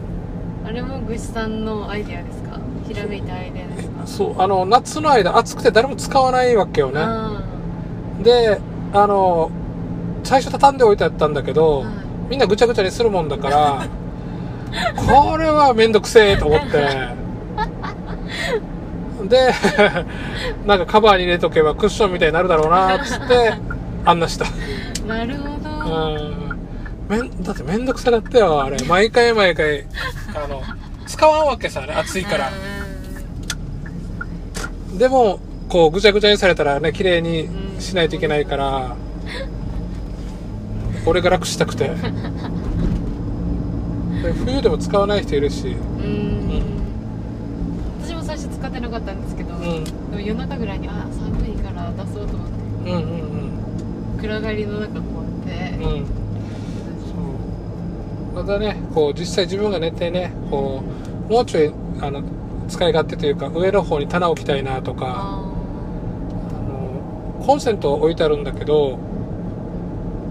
[0.66, 2.58] あれもぐしさんのアイデアですか？
[2.86, 4.06] ひらめいたアイデアですか？
[4.06, 4.40] そう。
[4.40, 7.00] あの夏の間暑くて誰も使わないわけよね。
[7.00, 7.42] あ
[8.22, 8.58] で
[8.92, 9.50] あの
[10.24, 11.94] 最初畳んでおいてあったんだけど、ーはい。
[12.30, 13.86] みんなぐちゃぐちゃにするもんだから
[14.96, 16.68] これはめんどくせえと思って。
[19.28, 19.52] で
[20.64, 23.52] なんかカバーに入れとけばクッションみたいになるだろうなっつって
[24.04, 24.46] 案内した
[25.06, 25.70] なるほど。
[25.88, 26.58] うん。
[27.08, 28.76] めんだってめんどくさだったよあれ。
[28.84, 29.86] 毎回毎回。
[30.34, 30.62] あの
[31.06, 31.94] 使わんわけさあれ。
[31.94, 32.50] 暑いから。
[34.98, 37.48] でもこうぐちゃぐちゃにされたらね綺麗に
[37.80, 38.96] しないといけないから。
[41.06, 41.88] 俺が楽したくて。
[41.88, 41.94] で
[44.32, 45.68] 冬でも使わない人いるし。
[45.68, 46.04] うん。
[46.04, 46.08] う
[46.58, 46.62] ん。
[48.02, 49.84] 私も最初使ってなかったんですけど、うん。
[49.84, 52.48] でも夜中ぐらいにあ寒いから出そうと思っ
[52.84, 52.90] て。
[52.90, 53.27] うんうん
[54.20, 55.02] 暗がりの中こ
[55.46, 55.90] うやって、うん。
[55.92, 56.06] うん
[58.34, 58.42] そう。
[58.42, 60.82] またねこう実際自分が寝てねこ
[61.28, 62.22] うもうちょいあの
[62.68, 66.52] 使い勝手というか上の方に棚置きたいなとかああ
[67.40, 68.98] のコンセント置いてあるんだけど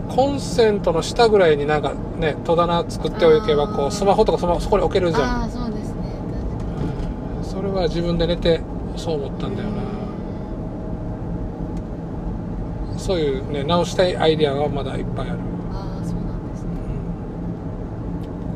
[0.10, 5.24] コンセントの下ぐらいになんかね戸棚作っておけばこうスマホとかそのそこに置けるじゃん。
[5.42, 6.02] ああそうですね。
[7.44, 8.62] それは自分で寝て
[8.96, 9.82] そう思ったんだよな
[13.08, 15.40] そういうね直したいアイディアはまだいっぱいある、
[15.72, 16.72] ああそうなんですね。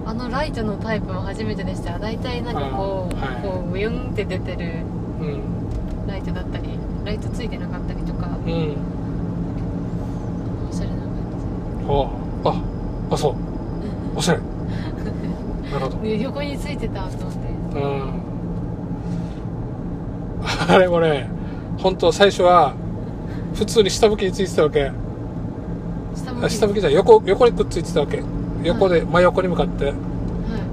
[0.06, 1.98] あのライトのタイプも初めてでした。
[2.00, 3.42] 大体なんかこう、はい。
[3.42, 4.84] こうブユンって出てる
[5.22, 5.42] うん。
[6.06, 6.68] ライトだったり
[7.06, 8.76] ライトついてなかったりとかうん、うん、
[10.70, 12.10] おしゃれな感ほ
[12.44, 12.62] うあ
[13.10, 13.34] あそう。
[13.34, 13.40] じ
[14.20, 14.40] おしゃれ。
[15.72, 15.98] なるほど。
[16.04, 17.34] で横についてたと思っ
[17.72, 17.80] て。
[17.80, 18.12] うん。
[20.68, 21.30] あれもね
[21.78, 22.74] 本当最初は
[23.54, 24.92] 普通に下向きについてたわけ。
[26.16, 26.96] 下向きあ下向きじゃない。
[26.96, 28.24] 横横にくっついてたわけ。
[28.64, 29.86] 横で真横に向かって。
[29.86, 29.96] はい。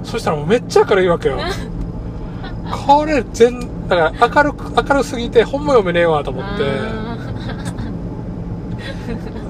[0.03, 1.37] そしたらもうめっちゃ明るいわけよ。
[2.87, 6.63] これ全だから明るく明るすぎて本も読めねえわと思って。
[6.63, 7.17] あ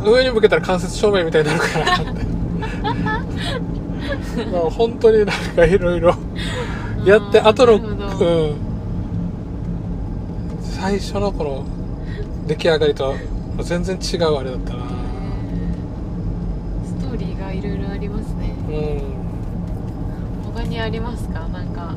[0.06, 2.30] 上に向けたら間接照明みたいになるからって。
[4.50, 8.56] もう本当になんかいろいろーやって後のうん。
[10.62, 11.66] 最初のこの
[12.50, 13.16] 出来上がりとは
[13.62, 14.80] 全然違うあれだったな。
[16.84, 18.56] ストーリーがいろいろありますね。
[18.68, 18.72] う
[20.50, 20.54] ん。
[20.56, 21.48] 他にありますか？
[21.50, 21.94] なんか。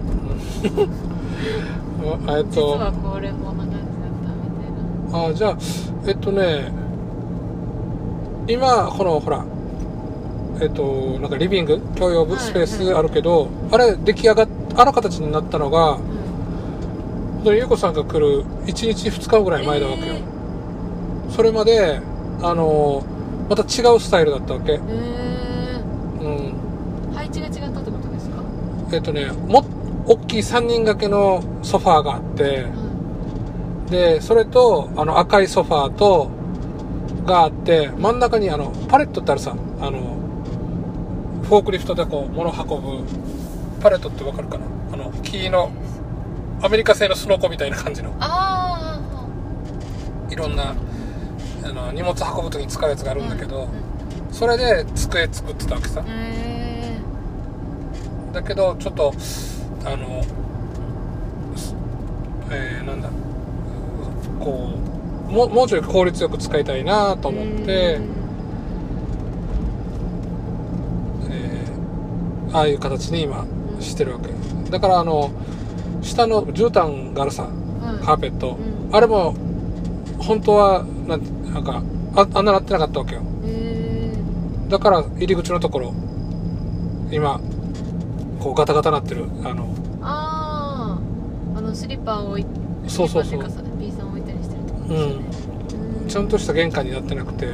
[2.27, 5.29] あえっ実とはこれこんな感じだったみたいな。
[5.31, 5.57] あじゃあ
[6.07, 6.71] えっとね
[8.47, 9.47] 今このほら
[10.61, 15.97] えっとなんかリビング共用スペースあるけど、あれ出来上がっあの形になったのが
[17.47, 17.57] うん。
[17.57, 20.15] 優子さんが来る1日2日ぐらい前なわけよ、
[21.35, 22.01] それまで
[22.43, 23.03] あの
[23.49, 24.73] また違うスタイルだったわけ。
[24.73, 24.85] えうん。
[27.11, 28.43] ー、配置が違ったってことですか？
[28.93, 29.65] えっとねも
[30.07, 36.29] 大きい3人掛けのソファーがあってはでそれとあの赤いソファーと
[37.25, 40.17] があって真ん中にあのパレットってあるさあの
[41.45, 42.67] フォークリフトでこう物運
[43.05, 43.05] ぶ
[43.81, 44.67] パレットってわかるかな？
[44.93, 45.71] あの木の
[46.63, 48.15] アメリカ製のスノコみたいな感じの。
[48.21, 48.99] あ
[50.31, 50.75] いろんな
[51.65, 53.69] あの荷物運ぶ時に使うやつがああるんだけど、うん
[54.33, 56.03] それで机作ってたわけさ。
[56.09, 56.97] え
[58.33, 59.13] だけどちょっと
[59.85, 60.23] あの
[61.55, 61.75] す
[62.51, 63.11] えー、なんだ。
[64.41, 64.71] こ
[65.29, 67.99] うもうもうちょい効率よく使いたいなとー、思って、
[71.31, 73.47] えーああいう形に今
[73.81, 74.29] してるわけ。
[74.71, 75.31] だからあの
[76.03, 77.49] 下の絨毯があるさ
[78.05, 78.97] カーペット、うん。
[78.97, 79.35] あれも
[80.19, 81.23] 本当はなん
[81.53, 81.83] なんか
[82.15, 83.23] ああんななってなかったわけよ。
[83.45, 84.13] え
[84.69, 85.93] だから入り口のところ
[87.11, 87.41] 今
[88.41, 89.67] こうガタガタなってるあの。
[89.67, 89.69] ー、
[90.03, 90.99] あ
[91.55, 92.47] ああのスリッパを置い
[92.89, 93.31] そうそうそう。
[93.31, 95.15] スリッパっていうかさ B さん置いたりしてるってことうですよね
[96.07, 96.09] ん。
[96.09, 97.53] ちゃんとした玄関になってなくて。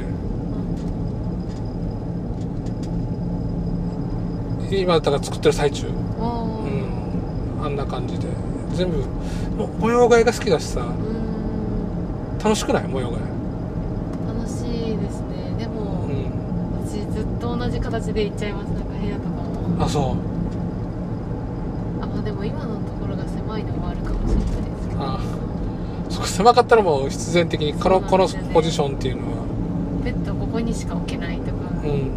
[4.71, 5.87] 今だったら作ってる最中。
[5.87, 5.93] うん。
[6.23, 6.27] あ
[7.59, 7.65] うん。
[7.65, 8.27] あんな感じで。
[8.73, 8.97] 全部
[9.57, 10.81] も模様替えが好きだしさ。
[10.81, 10.87] ーう
[12.35, 12.37] ん。
[12.37, 12.87] 楽しくない？
[12.87, 13.13] 模様替
[14.37, 14.61] 楽し
[14.93, 16.31] いですねでも、えうん
[16.87, 18.69] 私ずっと同じ形で行っちゃいます。
[18.69, 19.83] なんか部屋とかも。
[19.83, 20.03] あそう。
[22.03, 25.01] あまあでも今のところが狭いのもあるかもしれないですけど。
[25.03, 25.19] あ
[26.09, 29.37] そこ狭かったらもう必然的にこのこのポジションっていうのは。
[30.03, 31.51] ベッドここにしか置けないとか、
[31.83, 32.09] うん。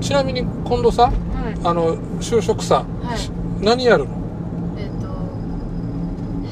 [0.00, 1.54] ちなみに今度さうはい。
[1.62, 3.64] あの就職さはい。
[3.64, 4.16] 何やるの？
[4.76, 5.06] えっ、と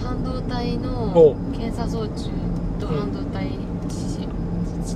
[0.07, 0.81] 半導体お
[1.35, 2.31] の検査装置
[2.79, 3.59] とうん半導体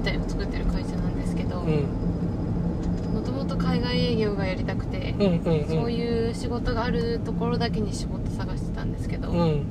[0.01, 1.85] 自体を作ってる会社なんですけどうん。
[3.15, 5.69] もともと海外営業がやりたくて、うんうんうん。
[5.69, 9.65] そういう仕事があるところだけに仕事探してたんですけど、うん。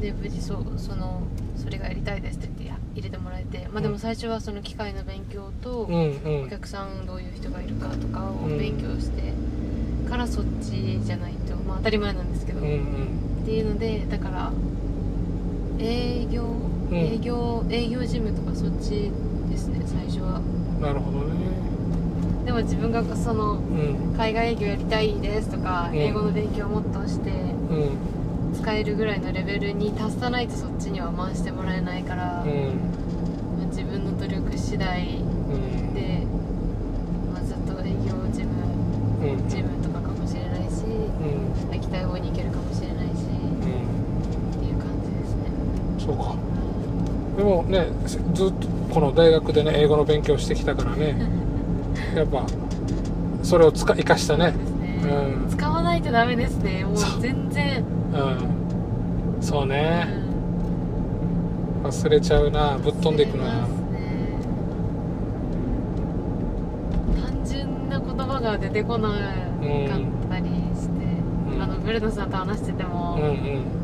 [0.00, 1.22] で無事そうその
[1.56, 9.32] それがやりたいですって言ってや入れてもらえて、まあ、でも最初はその機械の勉強と、お客さんどういう人がいるかとかを勉強して
[10.08, 12.78] からそっちじゃないと、まあ、当たり前なんですけど、うんうっ
[13.42, 14.52] んていうのでだから
[15.78, 16.94] 営業、ん。
[16.94, 19.10] 営業営業事務とかそっち
[19.58, 20.40] ですね最初は。
[20.80, 21.34] なるほどね。
[22.44, 24.14] でも自分がそのうん。
[24.16, 25.98] 海外営業やりたいですとか、うん。
[25.98, 28.54] 英語の勉強をもっとしてうん。
[28.54, 32.50] 使えるぐらいのレベルに達さないとそっちには回してもらえないから、うん。
[33.58, 35.22] まあ自分の努力次第う
[35.56, 35.94] ん。
[35.94, 36.22] で、
[37.32, 38.48] まあ、ずっと営業事務
[39.22, 39.48] うん。
[39.48, 41.74] 事務とかかもしれないしうん。
[41.74, 45.42] 行きたい方に行けるかもしれないしっていう感じですね。
[45.98, 46.36] そうか。
[47.36, 51.14] でもねずっとこの大学でね英語の勉強してきたからね
[52.16, 52.44] やっぱ
[53.44, 54.46] それを使生かしたね。
[54.46, 54.54] ね、
[55.44, 55.48] うん。
[55.48, 56.84] 使わないとダメですね。
[56.84, 57.84] もう全然。
[58.12, 59.40] うん。
[59.40, 60.04] そううね
[61.84, 61.86] ん。
[61.86, 62.76] 忘れちゃうな。
[62.82, 63.44] ぶっ飛んでいくな。
[63.44, 63.50] ね。
[67.22, 69.18] 単純な言葉が出てこなかっ
[70.28, 71.06] たりして、
[71.54, 71.62] うん。
[71.62, 73.77] あのブルノさんと話してても、うんうん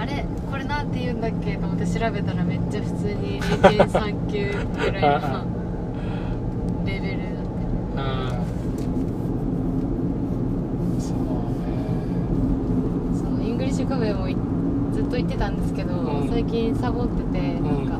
[0.00, 0.24] あれ？
[0.50, 5.44] これなんて言うんだっけと思って調べたらめっちゃ普通に0.3級ぐらいの
[6.86, 11.22] レベルだっあーそうね
[13.12, 14.36] たその English Cafe もい
[14.92, 17.98] ずっと行ってたんですけど、うん最近サボっててんなんか、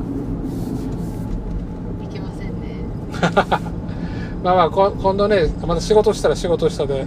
[2.01, 2.51] 行けませんね
[4.43, 7.05] まあまあこ今度ねまた仕事したら仕事したで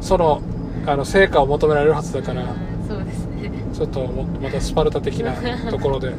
[0.00, 0.40] その
[0.86, 2.48] あの成果を求められるはずだからうん
[3.76, 4.06] ちょっと
[4.42, 5.34] またスパルタ的な
[5.70, 6.14] ところで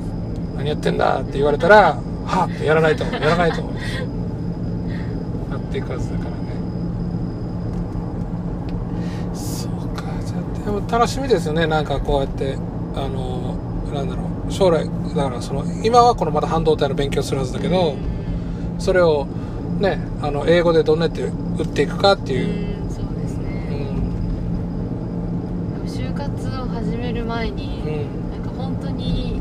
[0.58, 1.96] 何やってんだって言われたら
[2.26, 6.36] はっってやらないとやらないとなっていくはずだからね。
[9.32, 11.66] そうかじゃでも楽しみですよね。
[11.66, 12.58] なんかこうやって
[12.94, 13.54] あの
[13.94, 14.84] なんだろう将来
[15.16, 17.94] だからその今はこのまた半導体の勉強するはずだけど
[18.78, 19.26] それを
[19.78, 23.48] ねあの英語でどんなやって打っていくかっていう、うんそうですうね、
[23.92, 23.96] ん
[25.72, 28.30] でも就活を始める前に、うん。
[28.30, 29.40] なんか本当に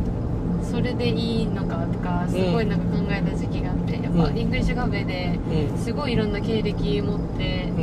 [0.63, 4.37] それでいいのかとかすごいなんか考えた時期があって、やっぱうん。
[4.37, 5.39] English Cafe で
[5.71, 5.77] うん。
[5.77, 7.81] すごいいろんな経歴持ってう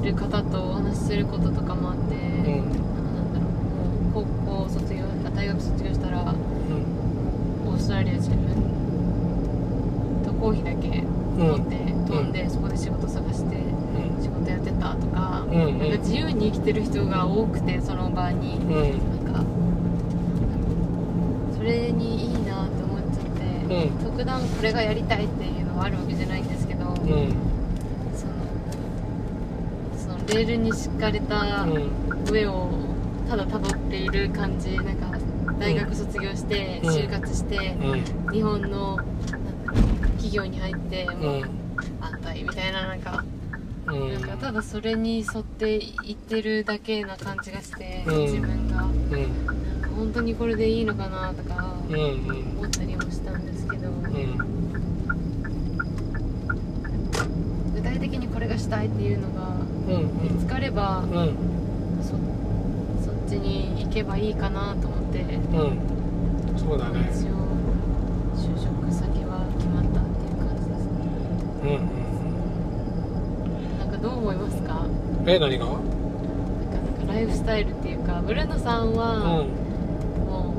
[0.00, 0.02] ん。
[0.02, 3.50] る方とお話しすることとかもあって、うんなんだろう
[4.14, 8.38] もう高校卒業あ大学卒業したらオーストラリア自分
[10.24, 11.02] 渡航費だけ
[11.36, 11.76] 持って
[12.10, 13.56] 飛んで、そこで仕事探して
[14.20, 15.98] 仕事やってたとか,、うんうんなんか
[16.60, 18.56] 自由に生きてる人が多くてその場に。
[18.56, 18.64] うん。
[18.64, 19.44] うんなんか
[21.56, 23.42] それにいいなって思っちゃって、
[23.74, 23.98] うん。
[24.04, 26.96] 特段これがやりたいっていうのがあるわけじゃないんですけど、うん。
[28.16, 28.32] その
[29.96, 31.90] そのレールに敷かれたうん
[32.30, 32.70] 上を
[33.28, 35.18] ただ辿っている感じなんか
[35.58, 36.90] 大学卒業してうん。
[36.90, 38.32] 就活して、うん。
[38.32, 38.98] 日本の
[40.16, 41.42] 企業に入ってうもうん
[42.00, 43.22] 安泰みたいななんか,、
[43.92, 44.12] うん。
[44.12, 48.16] なんかただそれに沿っていってるだけな感じがして、うん。
[48.22, 48.84] 自分が。
[48.84, 49.10] うん。
[49.10, 49.26] な
[49.78, 52.00] んか本当にこれでいいのかなとかうんうん
[52.58, 54.38] 思ったりもしたんですけど、うん
[57.74, 59.48] 具体的にこれがしたいっていうのが
[59.88, 61.36] うん見つかれば、うん。
[62.02, 62.10] そ
[63.04, 66.58] そっちに行けばいいかなと思って、うん。
[66.58, 67.10] そうだね。
[67.12, 67.30] 一応
[68.36, 70.98] 就職先は決まったっていう感じですね。
[71.64, 71.99] うんなん
[74.20, 74.84] 思いますか？
[75.22, 75.66] うんえ何が？
[75.66, 75.80] なんか
[76.98, 79.48] なんかライフスタイルっていうかブルーノさんうは、ん
[80.26, 80.54] も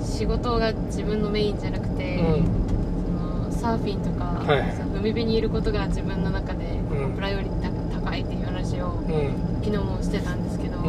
[0.00, 2.44] う仕事が自分のメインじゃなくて、うん。
[3.50, 4.60] そのサーフィンとか、はい。
[4.60, 7.14] はいその海辺にいることが自分の中でうん。
[7.14, 7.72] プライオリティ
[8.04, 9.34] 高いっていう話をうん。
[9.64, 10.86] 昨日もしてたんですけど、うん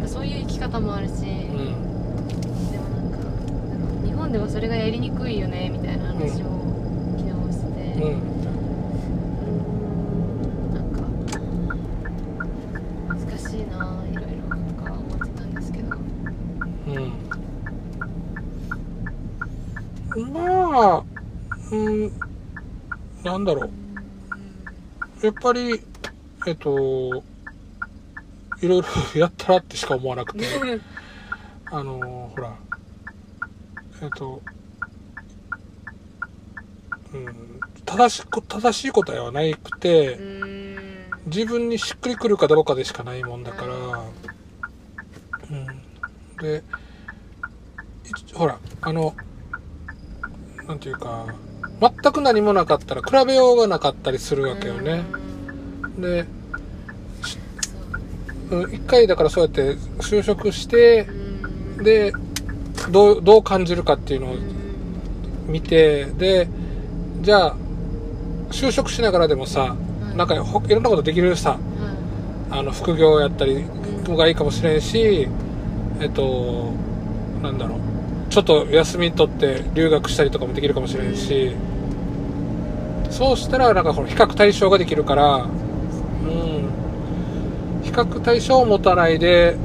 [0.00, 0.08] うん。
[0.08, 1.20] そういう生き方もあるし、うん。
[2.70, 6.46] でもなんかなんか日本ではそれがやりにくいよねみたいな話を
[7.18, 8.20] 昨日もしてて、うん
[10.74, 11.00] なんか
[13.08, 13.74] 難しいな
[14.10, 17.12] いろいろとか思ってたんですけどうん
[20.80, 21.04] まあ
[21.72, 22.12] うん
[23.22, 23.68] なんだろ
[25.22, 25.26] う。
[25.26, 25.82] やっぱり
[26.46, 27.22] えっと
[28.62, 30.46] いろいろ やったらってしか思わなくて。
[31.72, 32.52] あのほら
[34.02, 34.42] えっと
[37.12, 40.18] うん正しく正しい答えはなくて、
[41.26, 43.74] 自分にしっくりくるかどうかでしかないもんだから、
[45.50, 45.66] うん、
[46.38, 46.64] で
[48.06, 49.14] いほらあの
[50.70, 51.26] なんていうか
[51.80, 55.02] 全く何もなかったら比べようがなかったりするわけよね、
[55.98, 56.26] で
[58.72, 62.12] 一回だからそうやって就職してうんで
[62.90, 64.36] どうどう感じるかっていうのを
[65.46, 66.48] 見てで
[67.20, 67.56] じゃあ
[68.50, 69.76] 就職しながらでもさ
[70.12, 70.16] うん。
[70.16, 71.58] なんかほいろんなことできるさ
[72.50, 73.64] あの副業やったり
[74.08, 75.28] がいいかもしれんし
[76.00, 76.72] えっと
[77.42, 77.89] なんだろう
[78.30, 81.52] ちょっと休み取って留学したりとかもできるかもしれんし
[83.10, 85.50] そうしたらなんかこの比較対象ができるからうん。
[87.82, 89.56] 比較対象を持たないで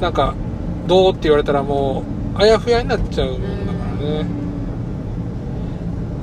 [0.00, 0.34] なんか
[0.86, 2.04] どうって言われたらも
[2.36, 4.26] うあやふやになっちゃうんだからね。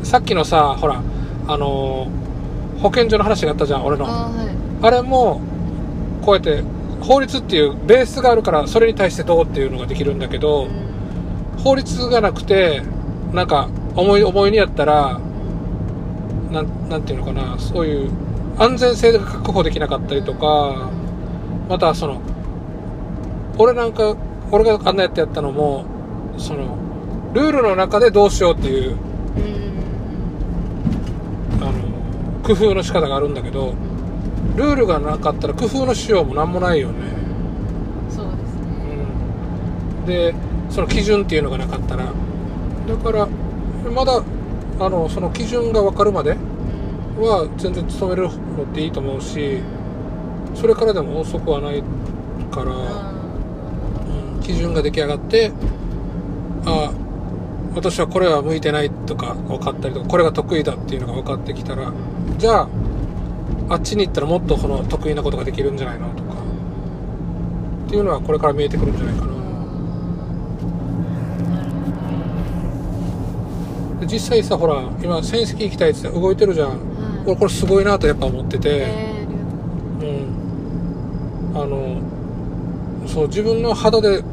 [0.03, 1.03] さっきのさほら
[1.47, 2.07] あの
[2.81, 4.05] 保健所の話があったじゃん俺の。
[4.07, 4.47] あーはい。
[4.81, 5.41] あれも
[6.21, 6.63] こうやって
[7.01, 10.67] 法律っていうベースがあるからそれに対してどうっていうのができるんだけど
[11.63, 12.81] 法律がなくて
[13.33, 15.19] なんか思い思いにやったら
[16.51, 18.11] なんなんていうのかなそういう
[18.57, 20.89] 安全性が確保できなかったりとか
[21.69, 22.21] またその
[23.57, 24.15] 俺なんか
[24.51, 25.85] 俺があんなやってやったのも
[26.37, 26.77] その
[27.33, 28.97] ルールの中でどうしようっていう
[31.61, 33.75] あの工夫の仕方があるんだけど
[34.55, 37.11] ルールがなかったら工夫のしようもなんもないよね、
[40.05, 40.33] で
[40.69, 43.27] その基準っていうのがなかったらだから
[43.91, 44.23] まだ
[44.79, 46.31] あのその基準が分かるまで
[47.17, 49.59] は全然勤めるのっていいと思うし
[50.55, 51.83] それからでも遅くはない
[52.51, 52.71] から、
[54.35, 55.51] うん、基準が出来上がって
[56.65, 56.93] あ
[57.75, 61.93] 私はこれは向いてないとか分かったりとかこれが得意だっていうのが分かってきたら
[62.37, 62.69] じゃあ
[63.69, 66.33] あっちに行ったらもっとこの得意なことができるんじゃないのとか
[67.85, 69.39] っていうのはこれから見えてくるんじゃないかな
[73.98, 76.79] で実際さほら今戦績行きたいって言って動いてるじゃん。
[77.25, 80.07] 俺これすごいなとやっぱ思ってて、えーう。
[81.53, 81.61] うん。
[81.61, 84.23] あのそう自分の肌で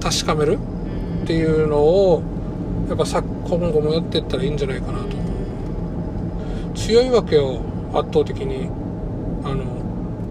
[0.00, 0.58] 確かめる
[1.22, 2.22] っていうのを
[2.88, 5.16] やっぱさ今後もやっていったらいいんじゃないかなと。
[6.74, 7.60] 強いわけよ
[7.94, 8.68] 圧倒的に。
[9.44, 9.64] あの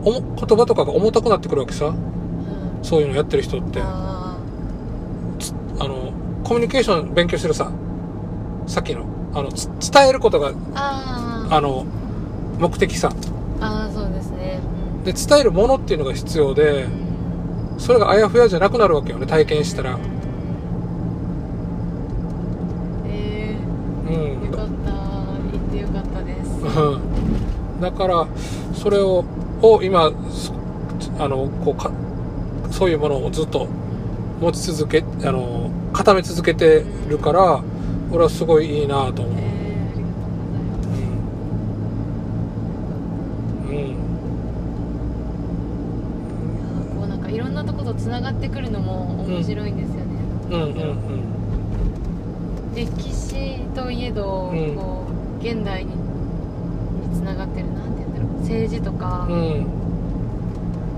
[0.03, 1.93] おも言葉とかが重たくなってくるわけさ。
[2.83, 3.79] そういうのやってる人って。
[3.81, 4.37] あ
[5.79, 6.11] あの
[6.43, 7.71] コミュニケーション勉強してるさ
[8.71, 9.03] さっきの
[9.33, 10.55] あのつ伝えることがー。
[10.73, 11.85] あの
[12.57, 13.11] 目的さ。
[13.59, 14.61] あーそうですね。
[15.03, 16.87] で伝えるものっていうのが必要で
[17.77, 19.99] それがあやふやじゃなくなるわけよね体験したら。
[23.07, 23.57] え
[24.07, 24.13] うん。
[24.13, 24.91] ー、よかった。
[25.51, 26.79] 言ってよかったです。
[26.79, 27.81] うん。
[27.81, 28.25] だから
[28.73, 29.25] それを
[29.61, 30.53] を今そ
[31.19, 31.91] あのこうか
[32.71, 33.67] そういうものをずっと
[34.39, 37.61] 持ち続けあの固め続けてるから
[38.11, 39.99] 俺はすごいいいなと思う、えー、
[43.67, 43.95] うんうん。
[46.99, 50.01] こうなんかいろんなとことつながってくるのも面白いんですよね、
[50.49, 51.31] うんうん
[52.73, 54.75] 歴史といえど、うん。
[54.75, 55.05] こ
[55.41, 55.99] う現代にに
[57.13, 59.35] つながってるなんて言うんだろう政治とか、うん。
[59.35, 59.67] うん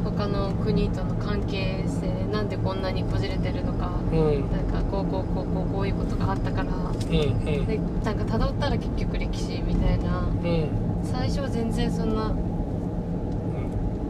[0.03, 1.92] 他の国との関係性
[2.33, 4.51] なんでこんなにこじれてるのか、うん。
[4.51, 6.73] なんかこうこうこうこうこういうことがあったから。
[6.73, 7.65] うんうん。
[7.67, 10.21] でなんか辿ったら結局歴史みたいな。
[10.21, 10.69] うん。
[11.03, 12.33] 最初は全然そんな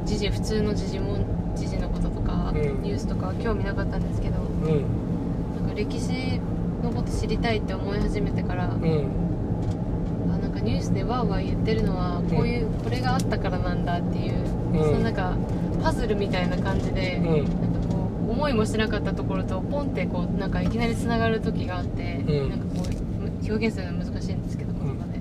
[0.06, 1.18] 時事普通の時事も
[1.56, 2.82] 時事のこととか、うん。
[2.82, 4.38] ニュースとかは興味なかったんですけど。
[4.40, 4.86] うん。
[5.60, 6.40] なんか歴史
[6.82, 9.08] のこと知りたいって思い始めてから、うん。
[10.34, 14.36] あなんかニュースでワーワー言ってるのはこういう、これがあったからなんだっていう、
[14.74, 14.80] うん。
[14.80, 15.36] そのなんか
[15.84, 17.73] パズルみたいな感じで、うん
[18.44, 22.50] 思いもしなかったところとポンってこうなんかいきなりつながる時があって、うん。
[22.50, 22.88] なんかこう
[23.50, 25.20] 表現するの難しいんですけど言葉で、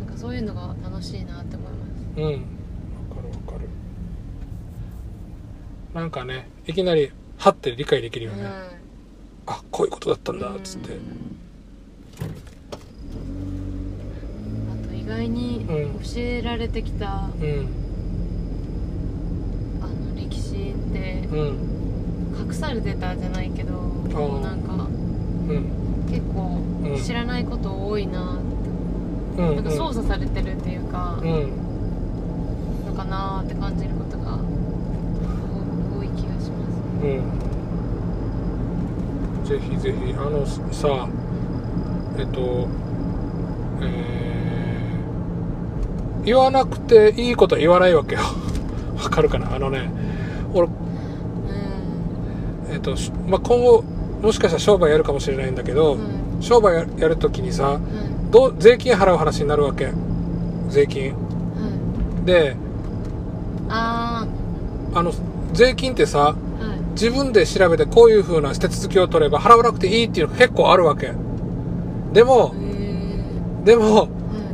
[0.00, 1.90] なんかそういうのが楽しいなって思います。
[2.16, 2.24] うん。
[2.24, 2.40] わか
[3.22, 3.68] るわかる。
[5.94, 8.42] なんかねいきなりはって理解できるよね、
[9.46, 10.98] あこういうことだったんだっつって。
[14.84, 16.00] あと意外にうん。
[16.00, 17.68] 教えられてきた、うん。
[19.80, 21.75] あの歴史ってうん
[22.48, 24.40] 隠されてたじゃないけどー。
[24.42, 25.66] なんかうん。
[26.08, 27.02] 結構うん。
[27.02, 31.52] 知らないこと多いなって、うんなんか操作されてるっていうか、うん。
[32.86, 34.38] のかなって感じることが
[35.98, 36.72] 多い気がします。
[37.02, 37.22] うん。
[39.44, 41.08] ぜひぜひあのさ
[42.18, 42.66] えっと
[43.82, 48.22] えー言わなくていいことは言わないわけよ。
[48.96, 49.54] わかるかな？
[49.54, 49.90] あのね
[50.54, 50.74] 俺うん
[52.76, 53.82] えっと、しまあ、今後
[54.22, 56.42] もしかしたら商売やるかもしれないんだけど、うん。
[56.42, 58.30] 商売ややるときにさうん。
[58.30, 59.92] どう税金払う話になるわけ？
[60.68, 61.14] 税金。
[61.14, 62.24] うん。
[62.26, 62.54] で
[63.70, 64.26] あ
[64.94, 65.12] あの
[65.52, 66.36] 税金ってさ
[66.92, 71.12] 自分で調べてこういう風な手続きを取れば払わなくていいっていうのが結構あるわけ。
[72.12, 72.54] でも、
[73.64, 74.08] でも、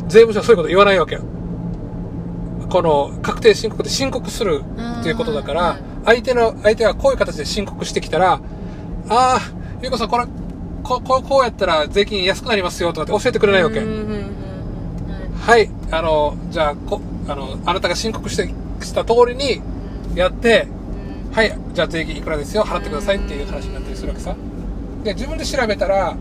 [0.08, 1.18] 税務署はそういうこと言わないわけ。
[2.68, 4.62] この確定申告で申告する
[5.00, 8.40] っていうことだから、相手の、相手がこういう形で申告してきたら、あ
[9.09, 9.40] あ、
[9.82, 10.26] ゆうこさんこれ、
[10.82, 13.80] ここうこうやったら税金安くなりますよとかって教えてくれないわけ。
[13.80, 19.61] はい、あの、じゃあ、こ、あの、あなたが申告して、した通りに
[20.14, 20.68] やって、
[21.28, 21.34] うん。
[21.34, 24.36] はい、じゃあ税金いくらですよ、払ってくださいっていう話になったりするわけさ。
[25.03, 26.12] で、自分で調べたら、は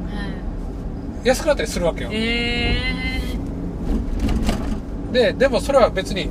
[1.23, 1.27] い。
[1.27, 2.09] 安くなったりするわけよ。
[2.11, 2.77] え
[5.11, 6.29] で、でもそれは別に、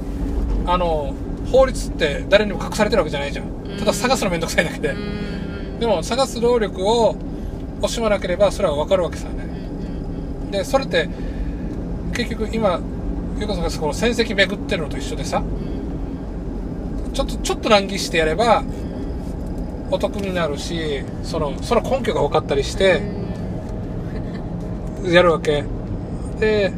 [0.66, 1.14] あの、
[1.50, 3.46] 法律って誰にも隠されてるわけじゃないじゃん。
[3.78, 4.94] ただ探すのめんどくさいだけで。
[5.78, 7.16] でも探す労力を
[7.80, 9.34] 惜しまなければそれはわかるわけさね。
[9.44, 11.08] うんうんで、それって、
[12.12, 12.80] 結局今、
[13.38, 15.70] ゆうこさんがこの戦績巡ってるのと一緒でさ、うん
[17.12, 18.62] ちょっと、ちょっと難儀してやれば、
[19.90, 23.02] お得になるし、その、その根拠が分かったりして、
[25.04, 25.64] やるわけ。
[26.38, 26.72] で、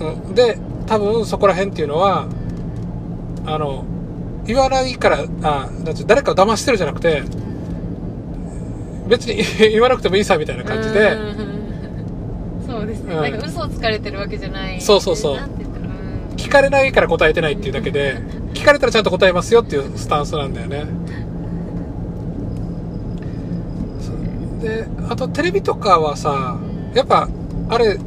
[0.00, 2.26] うん、で、多分そこら辺っていうのは、
[3.54, 3.84] あの、
[4.46, 7.22] 言わないから、あ、なんて誰かを騙してるじゃなくて、
[9.08, 11.50] 別に 言わなくてもいいさみたいな感じで、うん
[12.66, 13.22] そうですね、うん。
[13.22, 14.80] なんか嘘をつかれてるわけじゃない。
[14.80, 15.38] そうそうそう。
[16.36, 18.22] 聞かれないから答えてないっていうだけで、
[18.54, 20.84] 聞かれたらちゃんと答えますよっていうスタンスなんだよね。
[24.62, 26.58] で、あとテレビとかはさ、
[26.94, 27.28] やっぱ、
[27.68, 27.98] あれ、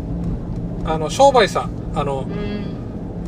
[0.86, 2.73] あの、商売さ、あの、うん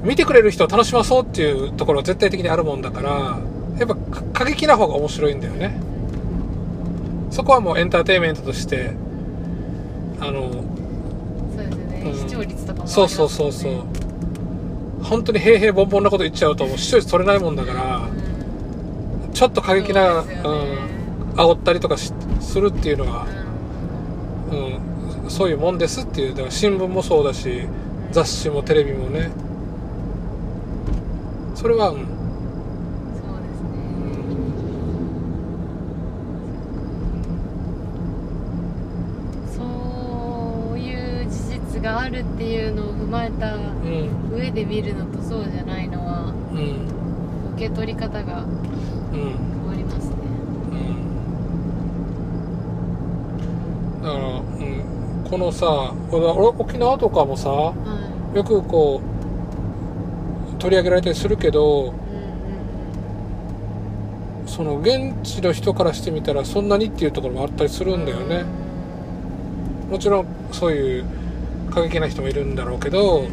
[0.05, 3.39] 見てくれる人を楽しまそうっていうところは絶対的にあるもんだから、
[3.77, 5.77] やっぱか過激な方が面白いんだよね。
[7.31, 8.91] そこはもうエンターテインメントとして、
[10.19, 10.57] あの、そ
[11.61, 13.83] うですよね、うん視聴率とかもありますそうそうそうそう。
[15.03, 18.25] 本当に平々凡々なこと言っちゃうともう視聴率取れないもんだから、うん
[19.35, 23.27] ちょっと過激な、そうねうん、煽ったりとかしするっていうのが、
[24.49, 27.67] うんうん、そういうもんですっていう、だから新聞もそうだし、
[28.11, 29.29] 雑誌もテレビもね。
[31.55, 32.07] それは、うん、そうで
[33.55, 33.69] すね。
[39.57, 39.63] そ
[40.73, 46.59] ういう事実があるっていうのを踏まえたうん、上で見るのとそうじゃないのはうん、
[47.55, 48.49] 受け取り方がうん。
[49.13, 50.15] 変わりますね。
[50.71, 50.95] うん
[54.03, 54.43] だから、うん、
[55.29, 57.73] このさ俺沖縄とかもさは
[58.35, 59.14] よくこう
[60.65, 61.93] 取り上げられたりするけど
[64.47, 68.45] その現地の人からしてみたらそんなにっていうところもあったりするんだよね。
[69.91, 71.05] もちろんそういう
[71.69, 73.27] 過激な人もいるんだろうけど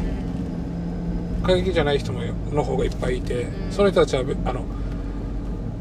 [1.41, 2.21] 過激じゃない人も
[2.51, 4.63] の方がいっぱいいてその人たちはあの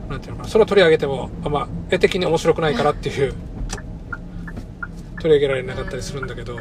[0.09, 3.35] なんていうのかなそれを取り上げてもあんま絵的に面白くないからっていう
[5.21, 6.57] 取り上げられなかったりするんだけど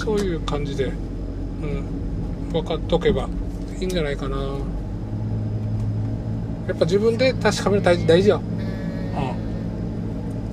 [0.00, 0.90] そういう感じで、う
[1.66, 3.28] ん、分かっとけば
[3.78, 4.36] いいんじゃないかな。
[6.68, 8.40] やっぱ自分で確かめるの大事大事よ。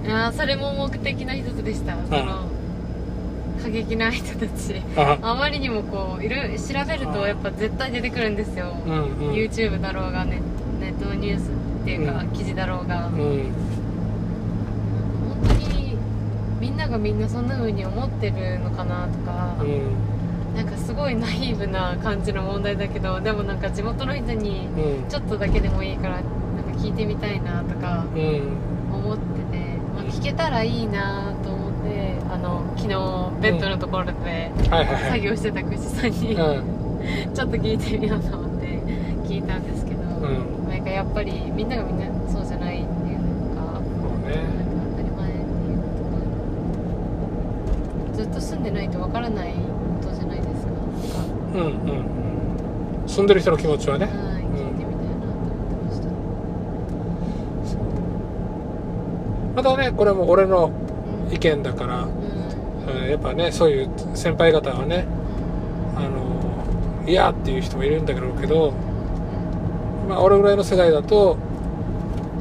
[0.05, 0.11] うん。
[0.11, 1.95] ああそれも目的の一つでした。
[1.95, 2.47] その
[3.63, 4.81] 過激な人たち。
[4.97, 9.33] ああまりにもこういろいろ調べるとやっぱ絶対出てくるんですよ、うんうん。
[9.33, 10.41] YouTube だろうがネ
[10.81, 12.27] ネットのニュースっていうか、うん。
[12.31, 13.53] 記事だろうが、うん
[15.39, 15.97] 本当に
[16.87, 20.55] みんながみんなそんな風に思ってるのかなとか、うん。
[20.55, 25.09] なんかすごいナイーブな感じの問題だけどでもなんか地元の人にうん。
[25.09, 26.29] ちょっとだけでもいいからなんか
[26.79, 28.57] 聞いてみたいなとかうん。
[28.93, 29.23] 思って
[29.57, 29.57] て、
[29.95, 34.51] まあ、聞けたらいいなと思ってあの昨日ベッドのところで
[35.09, 36.77] 作業してた串さんに、うん。
[37.35, 38.67] ちょっと聞いてみようと思って
[39.27, 40.69] 聞いたんですけど、ん。
[40.69, 45.39] なんかやっぱりみんながみんなそうじゃないっていうのがそうねなんか当たり前って
[45.71, 45.87] いうこ
[48.11, 49.53] とがずっと住んでないとわからない
[50.01, 50.71] ことじゃないですか。
[51.55, 51.67] うんうん
[53.01, 53.07] うん。
[53.07, 54.05] 住んでる人の気持ちはね。
[54.05, 55.91] はい聞いてみたいなと思ってま
[57.65, 57.73] し
[59.55, 59.63] た。
[59.63, 60.71] またねこれも俺の
[61.29, 61.33] うん。
[61.33, 63.01] 意見だから、うん。
[63.01, 65.05] うんやっぱねそういう先輩方はね
[65.95, 66.17] あの
[67.05, 68.71] 嫌っていう人もいるんだろうけど
[70.07, 71.37] まあ俺ぐらいの世代だと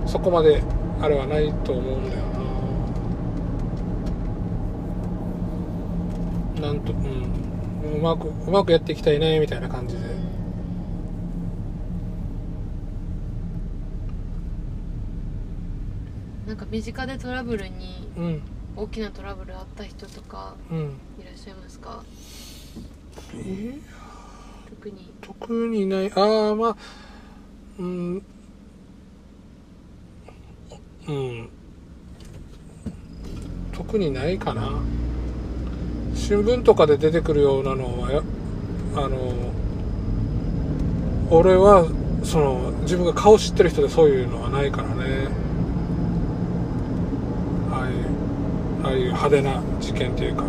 [0.07, 0.62] そこまで
[1.01, 2.22] あれはないと思うんだよ
[6.61, 6.93] ななんと。
[6.93, 7.99] うん。
[7.99, 10.01] うまくうまくやっていきたいねみたいな感じで。
[16.47, 18.43] なんか身近でトラブルにうん。
[18.76, 20.78] 大きなトラブルあった人とかうん。
[21.20, 22.05] いらっしゃいますか？
[23.34, 23.74] え
[24.68, 25.12] 特に。
[25.20, 26.12] 特にない。
[26.14, 26.76] ああまあ
[27.78, 28.22] うん。
[31.09, 31.49] うん。
[33.72, 34.80] 特にないかな
[36.27, 38.20] 新聞とかで出てくるようなのは
[38.97, 39.16] あの
[41.31, 41.87] 俺は
[42.24, 45.29] その自分が顔知ってる人でそういうのはないからね。
[47.70, 48.07] ああいう
[48.83, 50.43] ああいう派手な事件というか。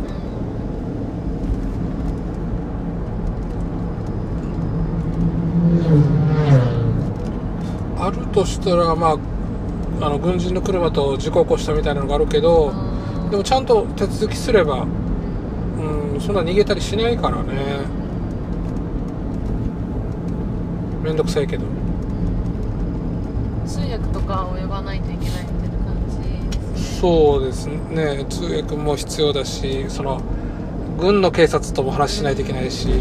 [8.00, 9.18] あるとしたらまあ
[10.08, 12.74] あの軍人の車と事故起こしたみたいなのがあるけど
[13.30, 14.88] でもちゃんと手続きすれば
[16.20, 17.54] そんな逃げたりしないからね。
[21.04, 21.64] めんどくさいけど。
[23.66, 25.96] 通訳とかを呼ばないといけないみたいな感
[26.76, 28.26] じそうですね。
[28.30, 30.22] 通訳も必要だしその
[31.00, 32.94] 軍の警察とも話しないといけないし、う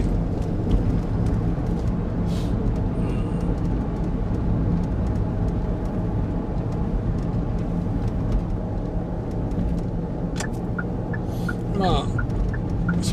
[11.77, 12.07] んまあ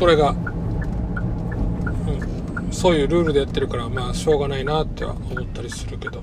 [0.04, 0.34] それが、う
[2.60, 6.22] ん、そういうルールでやってるからまあしょうがないなっては思ったりするけど。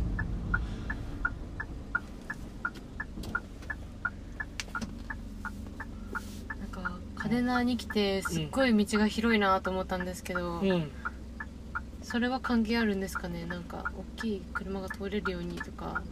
[6.48, 6.92] なんか
[7.24, 10.92] 嘉手納に来てすっごい道が広いなと思ったんですけど、うん。
[12.04, 13.46] それは関係あるんですかね？
[13.46, 16.04] なんか大きい車が通れるようにとか。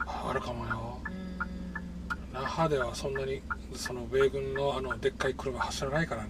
[0.00, 0.98] あるかもよ。
[2.34, 3.40] 那覇ではそんなに
[3.74, 6.28] その米軍のあのでっかい車走らないからね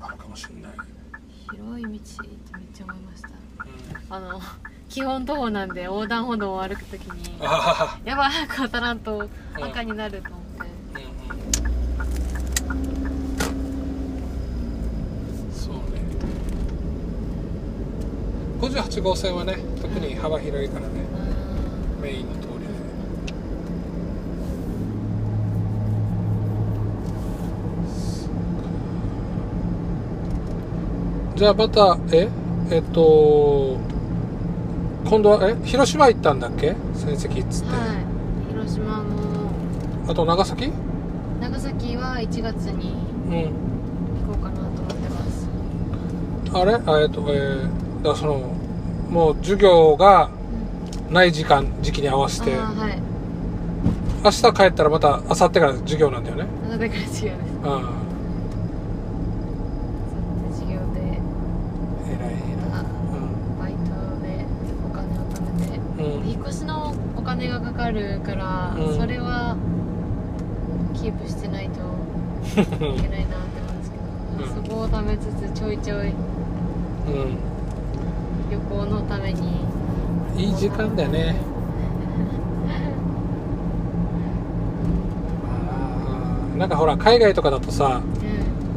[0.00, 0.72] あるかもしんない、
[2.04, 3.28] 広い道ってめっちゃ思いました。
[3.28, 4.40] うん、あの
[4.88, 9.24] 基本徒歩なんで横断歩道を歩くときにあやばい早く渡らんとう
[9.60, 10.62] ん赤になると思って。
[10.62, 11.02] あう
[12.68, 12.76] ん
[15.46, 15.52] うん。
[15.52, 15.80] そうね。
[18.60, 21.04] 58号線はね特に幅広いからね
[22.00, 22.66] メインの通りで
[31.36, 32.28] じゃあまたえ？
[32.70, 33.76] えっと
[35.04, 35.56] 今度はえ？
[35.64, 36.76] 広島行ったんだっけ？
[36.94, 38.52] 戦績っつって、はい。
[38.52, 39.50] 広島も。
[40.08, 40.72] あと長崎？
[41.40, 42.94] 長崎は1月に
[43.26, 43.32] うん。
[43.32, 45.48] 行こうかなと思ってます。
[46.52, 46.74] あれ？
[46.74, 48.54] あえっとえー、だその
[49.10, 50.30] もう授業が
[51.10, 52.54] ない時間時期に合わせて。
[52.56, 53.02] はい。
[54.24, 56.46] 明日帰ったらまた明後日から授業なんだよね。
[56.72, 57.52] あだから授業です。
[57.56, 57.82] うんそう
[60.52, 61.00] 授業で
[62.08, 62.32] 偉い
[62.72, 62.84] なあ
[63.60, 63.78] バイト
[64.24, 64.46] で
[64.82, 68.96] お金を貯めてうん、うん引っ越しのお金がかかるから、うん。
[68.96, 69.56] それは
[70.94, 74.02] キープしてないといけないなって思うんですけど、
[74.44, 74.48] うん。
[74.68, 76.14] そこを貯めつつちょいちょいうん。
[78.50, 79.64] 旅行のために。
[80.36, 81.36] いい時間だよね。
[86.58, 88.00] なんかほら海外とかだとさ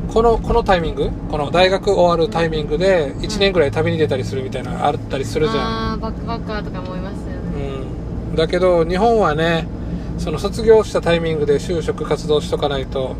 [0.07, 0.13] うん。
[0.13, 1.11] このこのタイミング？
[1.29, 7.26] この大学終わるタイミングで1年ぐらい旅に出たりするみたいなのあったりするじゃん、あーバックパッカーとかもいます
[8.37, 9.67] だけど日本はね
[10.19, 13.15] その卒業したタイミングで就職活動しとかないと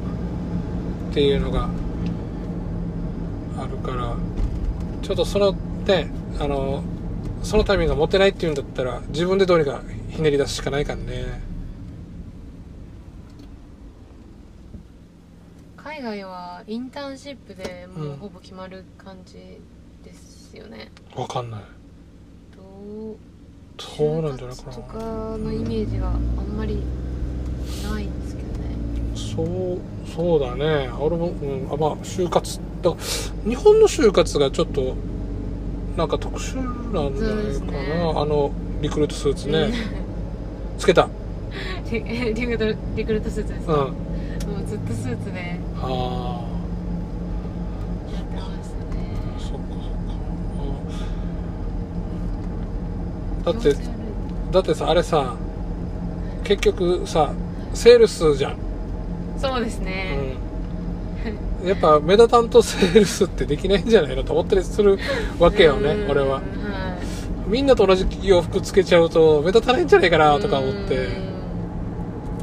[1.09, 1.67] っていうのが
[3.59, 4.15] あるから
[5.01, 5.53] ちょっとその
[5.87, 6.83] ねあの
[7.41, 11.41] そのタイミングが持てないっていうんだったら自分でどうにかひねり出すしかないからね。
[15.77, 18.17] 海外はインターンシップでもううん。
[18.17, 19.59] ほぼ決まる感じ
[20.03, 21.61] ですよね、わかんない。
[22.55, 23.17] どう
[23.79, 26.17] そうなんじゃないか就活となかのイメージがあん
[26.57, 26.83] まり
[27.83, 28.75] ないんですけどね。
[29.15, 29.79] そう
[30.15, 30.89] そうだね。
[30.99, 32.95] 俺も、うん、あまあ就活だ。
[33.47, 34.95] 日本の就活がちょっと
[35.95, 36.55] なんか特殊
[36.93, 38.13] なんじゃないかな、ね。
[38.15, 38.51] あの
[38.81, 39.71] リクルートスーツね。
[40.77, 41.09] つけた。
[41.91, 42.03] リ
[42.33, 43.79] リクルートリクルートスーツですか、うん。
[43.79, 43.91] も
[44.63, 45.59] うずっとスーツで。
[45.81, 46.43] あ
[48.13, 48.99] やってましたあね
[49.39, 50.13] そっかそっか
[53.36, 53.75] うんだって
[54.51, 55.35] だってさあれさ
[56.43, 57.33] 結局さ
[57.73, 58.57] セールスじゃん、
[59.37, 60.35] そうですね、
[61.61, 64.97] うん、やっぱ目立たんとセールスってできないんじゃないのと思ったりする
[65.39, 66.11] わけよねうん。
[66.11, 66.35] 俺は。
[66.35, 66.39] は
[67.47, 67.49] い。
[67.49, 70.97] みんなと同じ洋服つけちゃうと目立たないんじゃないかなとか思って。
[70.97, 71.27] うん。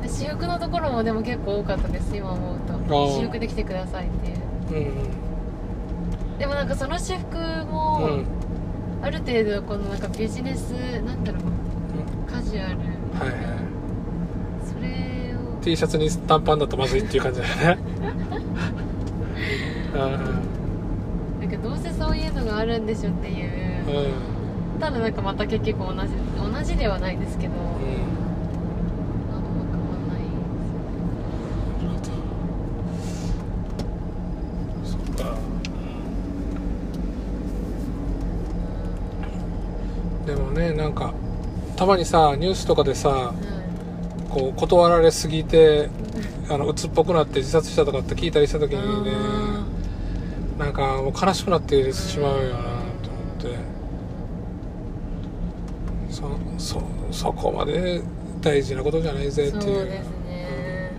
[0.03, 2.73] 私服のところもでも結構多かったです今思うと。
[2.75, 4.75] ー私服で来てくださいって。
[4.75, 4.89] いう
[6.31, 6.39] うん。
[6.39, 8.44] でもなんかその私服うんも、うん
[9.05, 10.71] ある程度このなんかビジネス
[11.03, 11.43] なんだろう
[12.33, 13.29] カジュアルはい。
[13.29, 13.65] はい
[14.67, 17.83] それを T シャツに短パンだとまずいっていう感じだよね
[19.95, 20.01] うん。
[21.41, 23.51] なんかどうせそういうのがあるんでしょっていう。
[23.89, 24.81] うん。
[24.81, 27.59] たらなんかまた結局同じ同じではないですけど、うん
[29.31, 29.41] ま
[29.71, 30.21] 変わんない
[34.85, 35.37] そっか
[40.27, 41.13] でもねなんか
[41.85, 43.35] たまにさニュースとかでさは
[44.31, 45.91] こう断られすぎて
[46.49, 49.67] あの鬱っぽくなって自殺したとかって聞いたりした時いにねあ
[50.59, 52.81] なんかもう悲しくなってしまうよなと思っ
[53.39, 53.75] て。
[56.09, 58.01] そそそこまで
[58.41, 59.77] 大事なことじゃないぜーっていう。
[59.77, 60.91] そうですね。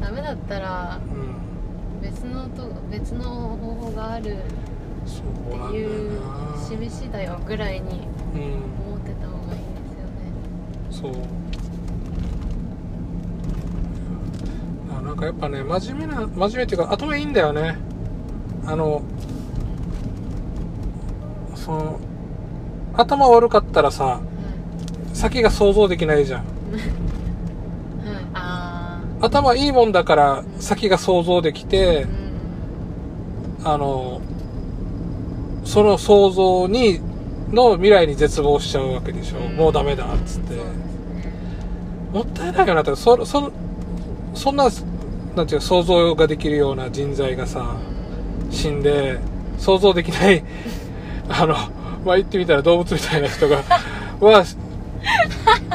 [0.00, 2.00] ダメだったらうん。
[2.02, 3.24] 別のと別の
[3.56, 8.00] 方法があるっていうな示しだよぐらいに。
[8.08, 11.12] うん思ってた方がいいですよね。
[11.14, 11.34] そう。
[14.96, 17.78] あなんかやっぱね真面目な真面目っていうか頭いいんだよね。
[18.66, 19.02] あの
[21.54, 22.00] その
[22.94, 24.20] 頭悪かったらさは
[25.12, 26.42] 先が想像できないじゃん。
[26.42, 32.06] い、はい、あ頭いいもんだから先が想像できて
[33.64, 33.74] あうん。
[33.74, 34.20] あの
[35.64, 37.00] その想像に
[37.54, 40.54] の未来に絶望しちゃうわけでしょ、もうダメだっつって。
[42.12, 42.82] もったいないよな。
[42.82, 43.52] ってそそ
[44.34, 44.68] そんな
[45.34, 47.76] なんていうの想像ができるような人材がさ
[48.50, 49.18] 死んで
[49.58, 50.44] 想像できない
[51.28, 51.54] あの
[52.04, 53.62] まあ言ってみたら動物みたいな人が
[54.20, 54.44] は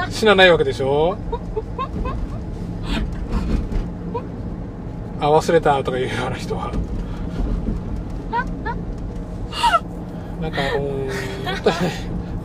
[0.10, 1.18] 死なないわけでしょ。
[5.22, 6.72] あ忘れたとかいうような人は
[10.42, 11.10] なんかうん
[11.46, 11.76] 本当に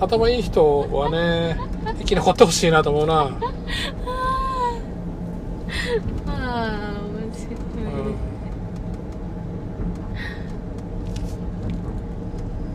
[0.01, 1.57] 頭いい人はね
[1.99, 3.29] 生き残ってほしいなと思うな、あ
[6.27, 7.55] あ面白い、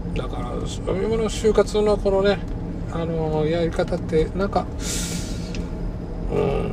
[0.08, 2.40] うん、だから今の就活のこのね
[2.92, 4.66] あのやり方ってなんか
[6.32, 6.72] うん。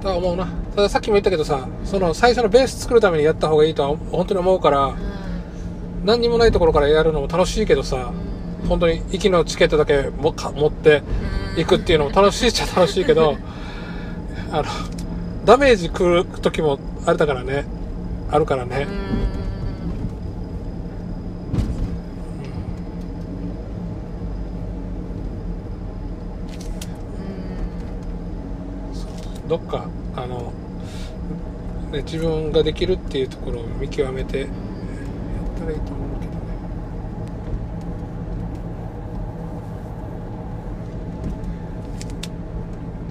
[0.00, 4.96] とは思うなたださっきも言ったけどさその最初のベース作るためにやった方がいいとは本当に思うからうん
[6.04, 8.12] 何にもないところからやるのも楽しいけどさ
[8.62, 11.02] うん本当に息のチケットだけもか持って
[11.56, 13.36] 行くっていうのも楽しいっちゃ楽しいけど
[14.52, 14.64] あの
[15.44, 17.64] ダメージ食る時もあれだからね。
[18.30, 18.86] あるからね。
[29.48, 29.86] どっか
[31.92, 34.48] ね、自分ができるっていうところを見極めてやっ
[35.58, 36.38] たらいいと思うけどね。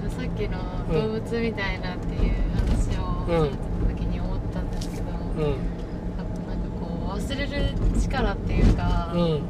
[0.02, 0.58] うんさっきの
[0.92, 3.48] 動物みたいなっていう話をうん。
[3.48, 5.38] 聞いた時に思ったんですけど、うん。
[5.38, 9.42] なんかこう忘れる力っていうか、うん。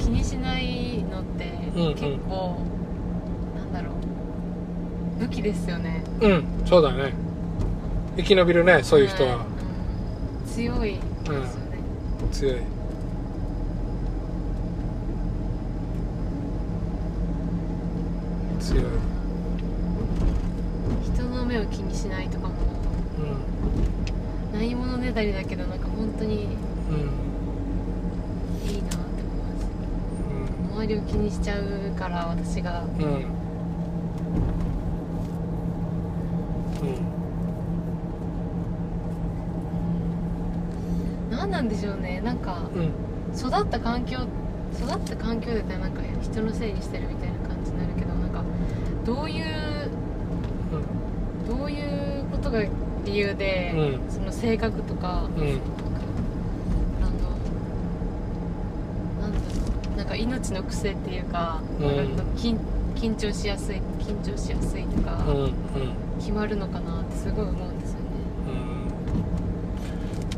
[0.00, 1.94] 気にしないのってうんうん。
[1.94, 2.56] 結構、
[3.56, 6.02] なんだろう武器ですよね。
[6.20, 7.29] うんそうだね
[8.16, 9.60] 生き延びるねそういう人は、うん
[10.50, 11.78] 強いですよね、
[12.32, 12.54] 強い。
[18.58, 18.84] 強い。
[21.14, 22.54] 人の目を気にしないとかも。
[24.52, 24.58] うん。
[24.58, 26.48] ないものねだりだけどなんか本当に
[26.90, 26.96] うん。
[28.68, 29.44] いいなって思い
[30.74, 30.74] ます。
[30.74, 31.62] 周りを気にしちゃう
[31.98, 32.82] から私が。
[32.98, 33.40] うんうん
[41.50, 42.20] 何なんでしょうね。
[42.20, 42.80] なんかうん。
[42.80, 42.90] うん
[43.32, 44.18] 育った環境
[44.74, 48.42] 育った環境でなんか人のせいにしてるみたいな感じになるけどなんか
[49.04, 49.88] どういう
[51.46, 52.64] どういうことが
[53.04, 54.10] 理由で、うん。
[54.10, 55.42] その性格とかうん。
[55.42, 55.60] うん
[57.00, 57.10] あの
[59.20, 59.44] なんだろ
[59.94, 59.96] う。
[59.96, 61.86] なんか命の癖っていうか、うん。
[61.96, 62.58] 割と緊
[62.96, 65.52] 緊張しやすい緊張しやすいとか、うんうん。
[66.18, 67.68] 決まるのかなってすごい思うんですよ。
[67.68, 67.79] ねうん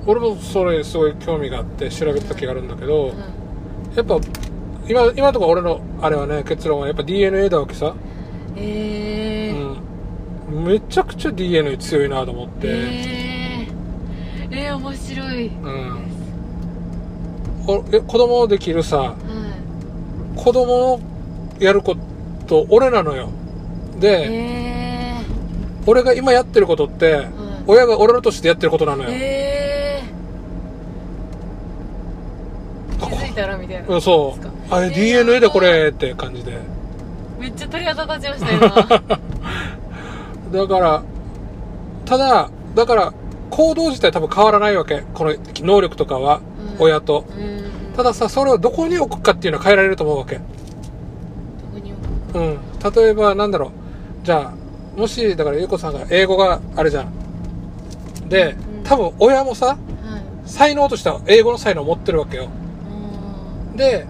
[0.07, 3.97] 俺もそれすごい興味があって調べた時があるんだけど、うん。
[3.97, 4.19] やっぱ
[4.89, 7.95] 今今のところ俺のあれはね結論はやっぱ DNA だわけさ、
[8.57, 10.53] えー。
[10.53, 16.13] うん、めちゃくちゃ DNA 強いなと思って、えー、えー、面白い、うん。
[17.67, 19.17] おえ子供できるさは
[20.37, 21.01] 子供の
[21.61, 21.97] やるこ
[22.47, 23.31] と俺なのよ。
[23.97, 24.73] いで、え
[25.87, 27.65] 俺が今やってることって、ー、はい。
[27.67, 36.59] 親が俺の年でやってることなのよ、えー、気づいたらみたいなうんそうあれえー DNA でこれって感じで
[37.39, 39.09] めっちゃ鳥肌立ちました今
[40.67, 41.03] だから
[42.05, 43.13] ただだから
[43.53, 45.03] 行動自体多分変わらないわけ。
[45.13, 46.41] この能力とかは、
[46.79, 47.27] うん親と。
[47.37, 47.63] うん
[47.95, 50.37] たださ、それをどこに置くかっていうのは変えられると思うわけ。
[50.37, 50.43] ど
[51.75, 52.59] こに置くうん。
[53.05, 53.71] 例えば、なんだろう。
[54.25, 57.13] じゃあ、もし、だから、ゆうこさんが英語があれじゃん。
[58.31, 59.79] でうん、多分親もさ、はい
[60.47, 62.49] 才能としては英語の才能を持ってるわけよ。
[63.73, 64.07] うんで、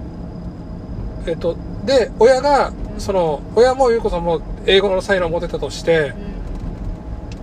[1.27, 6.13] えっと、で、親が、その、親もゆうこさんも英語の才能を持ってたとして、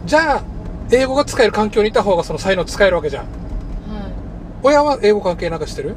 [0.06, 0.44] じゃあ、
[0.92, 3.26] 英語が使える環境にいた方がその才能使えるわけじゃん。
[3.26, 3.28] う
[3.92, 4.12] んはい。
[4.64, 5.96] 親は英語関係なんかしてる？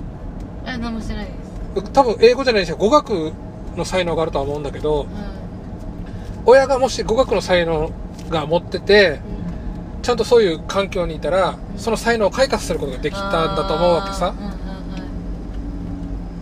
[0.67, 1.93] え何もしてないです。
[1.93, 3.33] 多分英語じゃないにして語学
[3.77, 5.07] の才能があるとは思うんだけど、はい
[6.45, 7.91] 親がもし語学の才能
[8.29, 9.21] が持ってて、
[9.97, 10.03] うん。
[10.03, 14.35] ちゃんとそういう環境にいたら、その才能を開花することができたんだと思うわけさ。
[14.39, 14.62] うん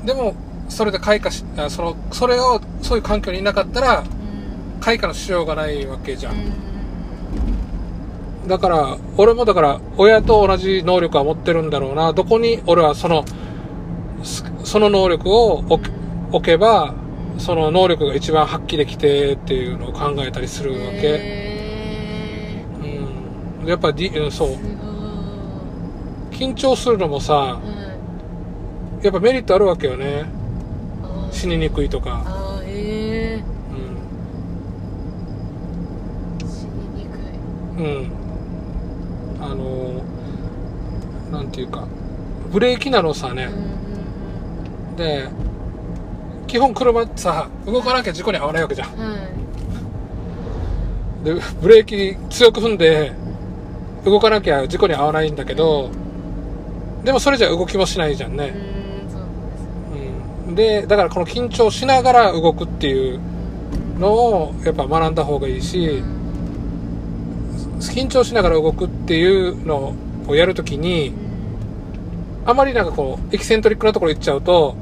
[0.04, 0.34] でも、
[0.68, 4.20] それで開花し、あその、それを、そういう環境にいなかったら、うん
[4.80, 6.34] 開花のしようがないわけじゃん。
[6.34, 6.70] うん
[8.48, 12.14] だから、俺もだから、親と同じ能力は持ってるんだろうな。
[12.14, 13.24] どこに俺はその、
[14.22, 15.62] すその能力を
[16.32, 16.94] 置けば、
[17.38, 21.00] その能力が一番発揮できてっていうのを考えたりするわけ。
[21.02, 22.64] へ
[23.62, 23.68] うん。
[23.68, 24.48] やっぱり、うんそう
[26.30, 27.79] 緊張するのもさ、ごいはい
[29.02, 30.26] やっぱメリットあるわけよね。
[31.32, 32.22] 死ににくいとか。
[32.62, 32.68] うん。
[32.68, 33.42] え
[36.40, 38.12] 死ににくいうん。
[39.40, 41.86] あのー、なんていうか、
[42.52, 43.44] ブレーキなのさね。
[43.44, 43.70] うんうん
[44.96, 45.28] で、
[46.46, 48.94] 基本車ってさ、動かなきゃ事故に遭わないわけじゃん。
[48.94, 49.40] うんはい
[51.24, 53.12] で、ブレーキ強く踏んで、
[54.04, 55.90] 動かなきゃ事故に遭わないんだけど、
[57.04, 58.79] でもそれじゃ動きもしないじゃんうね。
[60.60, 60.86] で。
[60.86, 63.20] だからこの緊張しながら動くっていう
[63.98, 66.02] のを、やっぱ学んだ方がいいし、
[67.80, 69.94] 緊張しながら動くっていうの
[70.28, 71.12] をやるときに、
[72.44, 74.76] あまりなんかこう、エキセントリックなところ行っちゃうと、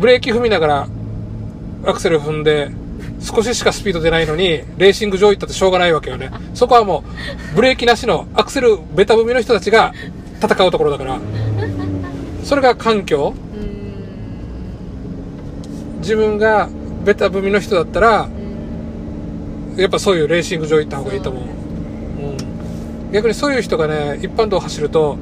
[0.00, 0.88] ブレーキ踏みながら
[1.84, 2.70] アクセル踏んで、
[3.20, 6.30] 少ししかスピード出ないのに、レーシング場行ったってしょうがないわけよね。
[6.54, 7.04] そこはも
[7.52, 9.92] う、ブレーキなしのアクセルベタ踏みの人たちが
[10.40, 11.18] 戦うところだから。
[12.44, 13.34] それが環境。
[15.98, 16.68] 自分が
[17.04, 18.48] ベタ踏みの人だったら、うん
[19.78, 21.44] やっぱそういうレーシング場行った方がいいと思う。
[21.44, 23.12] うん。
[23.12, 25.16] 逆にそういう人がね、一般道走ると、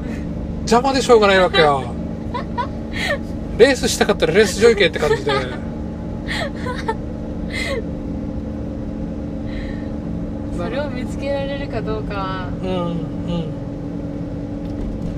[0.60, 1.82] 邪魔でしょうがないわけよ。
[3.58, 5.32] レースしたかったらレース場行けって感じで。
[10.56, 12.76] それを見つけられるかどうかはうん、うん。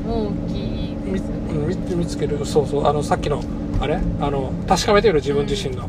[0.05, 3.41] もう大きい見ですよね見見つけるそうそうあのさっきの
[3.81, 3.99] あれ？
[4.21, 5.89] あの確かめてみる自分自身の。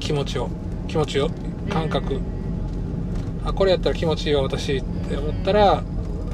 [0.00, 0.48] 気持ちを。
[0.88, 1.30] 気持ちを。
[1.70, 2.20] 感覚、
[3.44, 5.84] あこれやったら気持ちいいわ私って思ったら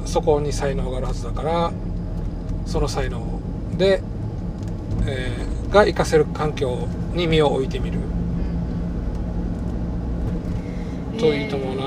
[0.05, 1.71] そこに才能があるはずだから
[2.65, 3.39] その才能
[3.77, 4.01] で、
[5.05, 7.99] えーが活かせる環境に身を置いてみる。
[11.19, 11.83] といいと思うな。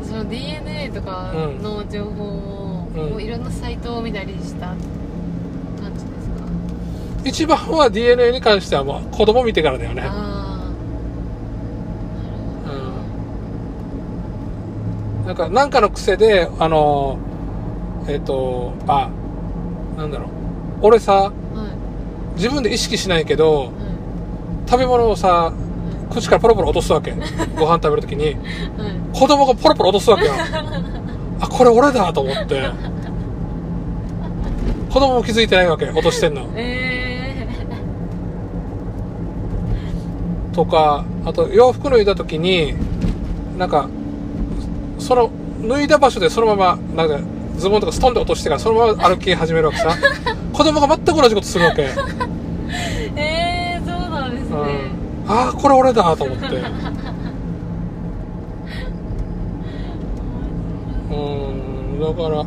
[0.00, 0.06] えー。
[0.06, 3.10] その DNA とかの情報を、うん。
[3.10, 4.74] もういろんなサイトを見たりした
[7.24, 10.02] 一番は DNA に関してはもう子供見てからだよね
[15.26, 17.18] なんか、なんかの癖で、あの、
[18.06, 19.08] えっ、と、あ、
[19.96, 20.28] なんだろう。
[20.82, 21.32] 俺さ、はい
[22.36, 23.70] 自分で意識しないけど、は
[24.66, 25.52] 食べ物をさ、
[26.10, 27.12] 口からポロポロ落とすわけ。
[27.56, 28.36] ご飯食べるときに。
[29.12, 30.32] 子供がポロポロ落とすわけよ。
[31.38, 32.60] あ、これ俺だと思って。
[34.92, 35.86] 子供も気づいてないわけ。
[35.86, 36.48] 落としてんの。
[36.56, 36.83] え
[40.54, 42.74] とか、あと洋服脱いだときに、
[43.58, 43.88] なんか、
[44.98, 45.30] その、
[45.68, 47.20] 脱いだ場所でそのまま、なんか、
[47.56, 49.96] ズボンとかストンで落としてからそのまま歩き始めるわけさ。
[50.52, 51.82] 子供が全く同じことするわけ。
[51.82, 51.88] ー、
[53.16, 54.56] えー、そうなんですね、
[55.26, 56.46] うん、ああこれ俺だと思って。
[61.10, 61.14] う
[61.96, 62.00] ん。
[62.00, 62.44] だから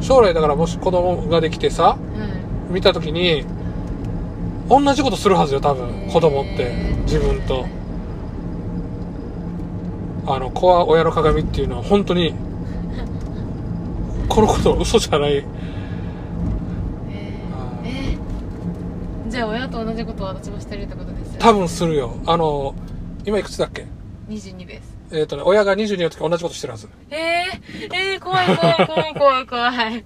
[0.00, 1.96] 将来だからもし子供ができてさは
[2.70, 2.72] い。
[2.72, 3.44] 見た時に
[4.68, 6.08] 同じことするはずよ多分。
[6.10, 6.72] 子供って。
[7.04, 7.66] 自分と。
[10.26, 12.34] あの子は親の鏡っていうのは本当に
[14.28, 15.44] このことは嘘じゃない。
[17.84, 18.16] え
[19.28, 22.16] じゃあ親と同じことを私もしてるってことです多分するよ。
[22.26, 22.74] あの
[23.26, 23.86] 今いくつだっけ
[24.28, 24.94] ？22です。
[25.12, 26.88] えっ、とね親が22の時同じことしてるはず。
[27.10, 30.04] えー、えー、怖い怖い怖い怖い怖い。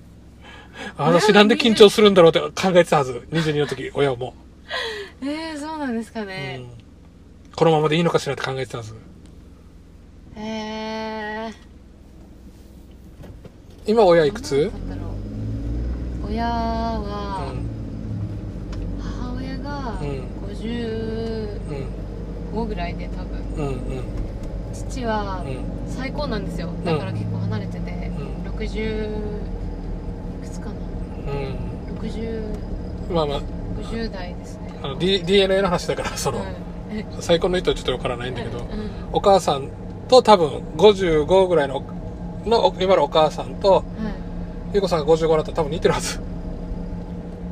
[0.96, 3.26] 私 なんで緊張するんだろうって考えてたはず。
[3.30, 4.34] 22の時、親も。
[5.22, 6.66] えー、そうなんですかうねん、
[7.56, 8.94] このままでいいのかしらって考えてたはず。
[10.36, 11.52] えー、
[13.90, 14.52] 今親いくつ？
[14.52, 15.02] なんだろ
[16.22, 16.26] う。
[16.30, 17.52] 親は、
[19.00, 20.22] 母親がうん。
[20.48, 23.40] 55ぐらいで多分。
[23.56, 23.72] うんうん。
[23.72, 24.04] うん
[24.72, 25.58] 父はうん。
[25.90, 26.68] 最高なんですよ。
[26.84, 28.26] だから結構離れてて、うん。
[28.52, 29.08] 60い
[30.42, 30.72] くつかな。
[31.32, 31.56] うん。
[31.98, 32.37] 60
[33.10, 33.40] まあまあ。
[33.80, 34.74] 50代ですね。
[34.82, 36.44] あの、D、DNA の話だからその、うん
[36.96, 37.04] え。
[37.20, 38.66] 最高の人はちょっとわからないんだけど、うん。
[39.12, 39.68] お母さん
[40.08, 41.82] と多分55ぐらいの
[42.46, 43.84] の今のお母さんとはい。
[44.74, 46.20] ゆうこさんが55だったら多分似てるはず。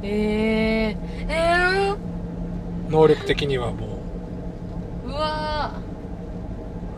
[0.03, 1.95] えー、え
[2.91, 5.73] 能力的にはもー、うわ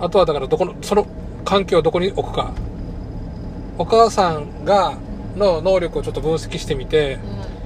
[0.01, 1.07] うあとはだからどこのその
[1.45, 2.53] 環境をどこに置くか。
[3.79, 4.99] お母さんが
[5.37, 7.58] の能力をちょっと分析してみてー、うん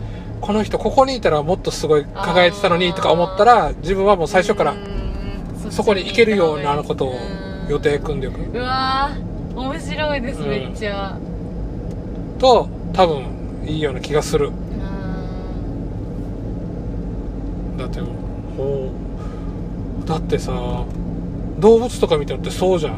[0.43, 4.79] この人ここにいたらもっとすごい輝いてたのにとか思ったら自分はもう最初からうん。
[5.71, 7.17] そこに行けるようなことをうん
[7.71, 8.41] 予定組んでおく。
[8.41, 11.17] うわー面白いです、うんめっちゃ。
[12.39, 13.25] と多分
[13.65, 14.49] いいような気がする。
[14.49, 14.55] うん
[17.79, 18.01] だって
[18.57, 18.91] ほ
[20.05, 20.85] うだってさ
[21.61, 22.95] 動物とか見てるってそうじゃん、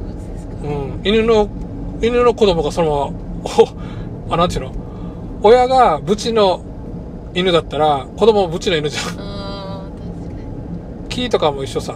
[0.00, 0.54] どうですか。
[0.64, 1.48] うん、犬の
[2.02, 3.12] 犬の子供がその
[3.44, 3.56] まま
[4.28, 4.72] おあなんちゅうの？
[5.42, 6.62] 親がブチの
[7.34, 9.04] 犬だったら子供もブチの犬じゃん。
[11.08, 11.94] 木とかも一緒さ。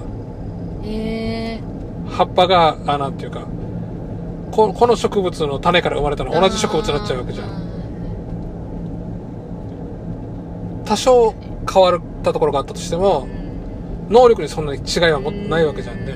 [0.83, 1.61] にえ
[2.09, 3.47] 葉っぱがあなんていうか
[4.51, 7.49] ここの植物の種から生まれたのー、同じ植物になっちゃうわけじゃん。
[7.49, 7.53] ん
[10.85, 11.35] 多少
[11.73, 13.27] 変わったところがあったとしても
[14.09, 16.15] 能力にそんなに違いはもないわけじゃんね。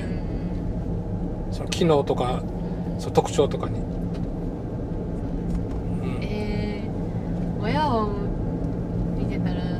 [1.51, 2.43] その機能とか
[2.99, 3.87] その特徴とかに、うん
[6.21, 6.83] え
[7.89, 8.09] を
[9.17, 9.71] 見てたらいい、で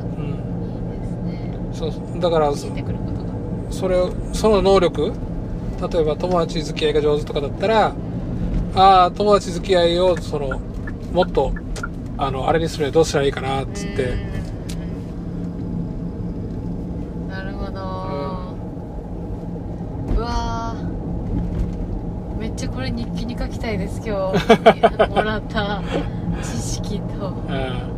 [1.05, 3.97] すねそうだからそ聞いてくることがそれ
[4.33, 5.13] その能力
[5.91, 7.93] 例えば友達付き合いが上手とかだったら
[8.75, 10.59] ああ友達付き合いをその
[11.11, 11.53] もっと
[12.17, 14.15] あのあれにするにはどうしたらいいかなっつって、
[17.29, 18.55] なるほど、
[20.15, 20.75] うわ
[22.39, 25.83] めっちゃこれ日記に書きたいです今日もらった
[26.41, 27.97] 知識とうん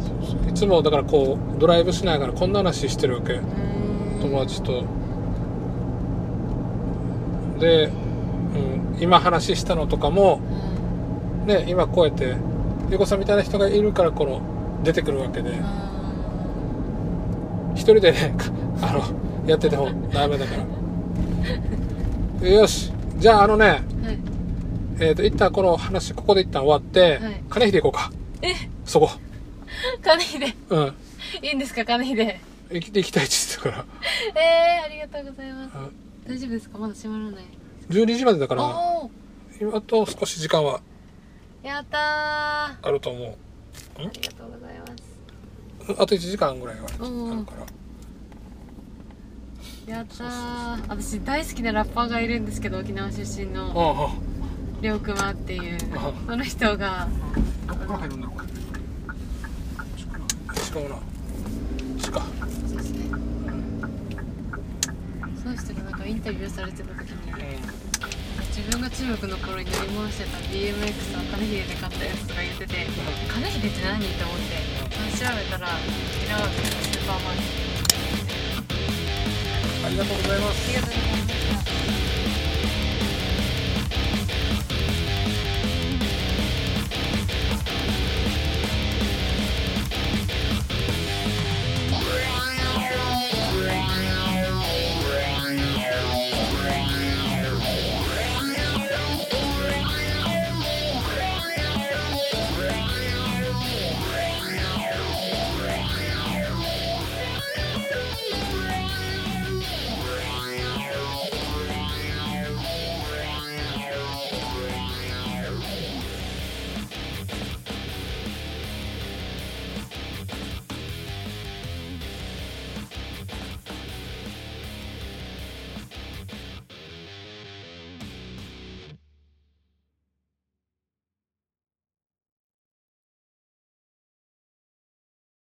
[0.00, 3.40] そうそういつもだからこうドライブしながらこんな話してるわけ。
[4.20, 4.84] 友達と。
[7.58, 10.40] で、うん、今話したのとかも
[11.46, 12.36] ね今こうやって
[12.90, 14.42] ゆうこさんみたいな人がいるからこの
[14.84, 15.52] 出てくるわけで。
[17.74, 18.34] 一人でね
[18.82, 20.52] あのやっててもダメだか
[22.42, 22.48] ら。
[22.48, 22.92] よし。
[23.16, 23.80] じゃああのねはい。
[25.00, 27.42] えっ、と一旦この話ここで一旦終わって、はい。
[27.48, 28.12] 金秀行こうか。
[28.42, 28.52] え？
[28.84, 29.08] そこ
[30.02, 30.94] 金秀うん。
[31.42, 32.40] いいんですか金秀
[32.70, 33.84] 行きたいって言ってたから。
[34.34, 35.76] えー、ありがとうございます。
[35.76, 35.92] うん。
[36.26, 36.78] 大丈夫ですか？
[36.78, 37.44] まだ閉まらない。
[37.90, 38.64] 12時までだから。
[38.64, 39.10] おお
[39.60, 40.80] 今と少し時間は。
[41.62, 42.00] やったー。
[42.00, 43.34] ああると思う。
[43.98, 44.86] りがとうございま
[45.96, 46.02] す。
[46.02, 46.86] あと1時間ぐらいは。
[47.00, 47.52] うんあるか
[49.86, 49.94] ら。
[49.94, 50.88] やったー。
[50.88, 53.72] 私大好きなラッパーがいるんですけど沖縄出身の。
[53.76, 54.14] ああ。
[54.80, 55.78] りょうくまっていう。
[55.96, 56.12] あ。
[56.26, 57.08] その人が。
[57.68, 58.61] どこから入るんだろう
[60.62, 60.94] 違うな。
[62.12, 62.22] か。
[62.68, 63.10] そうですね
[65.42, 67.16] その人がなんかインタビューされてた時に
[68.54, 72.86] 自分が中学の頃に乗り回してた BMX の金秀で買ったやつとか言ってて
[73.32, 74.62] 金秀って何って思って
[75.18, 75.66] 調べたら
[76.20, 77.92] 平脇のスーパーマーケット
[79.86, 80.68] ありがとうございます。
[80.68, 82.01] ありがとうございました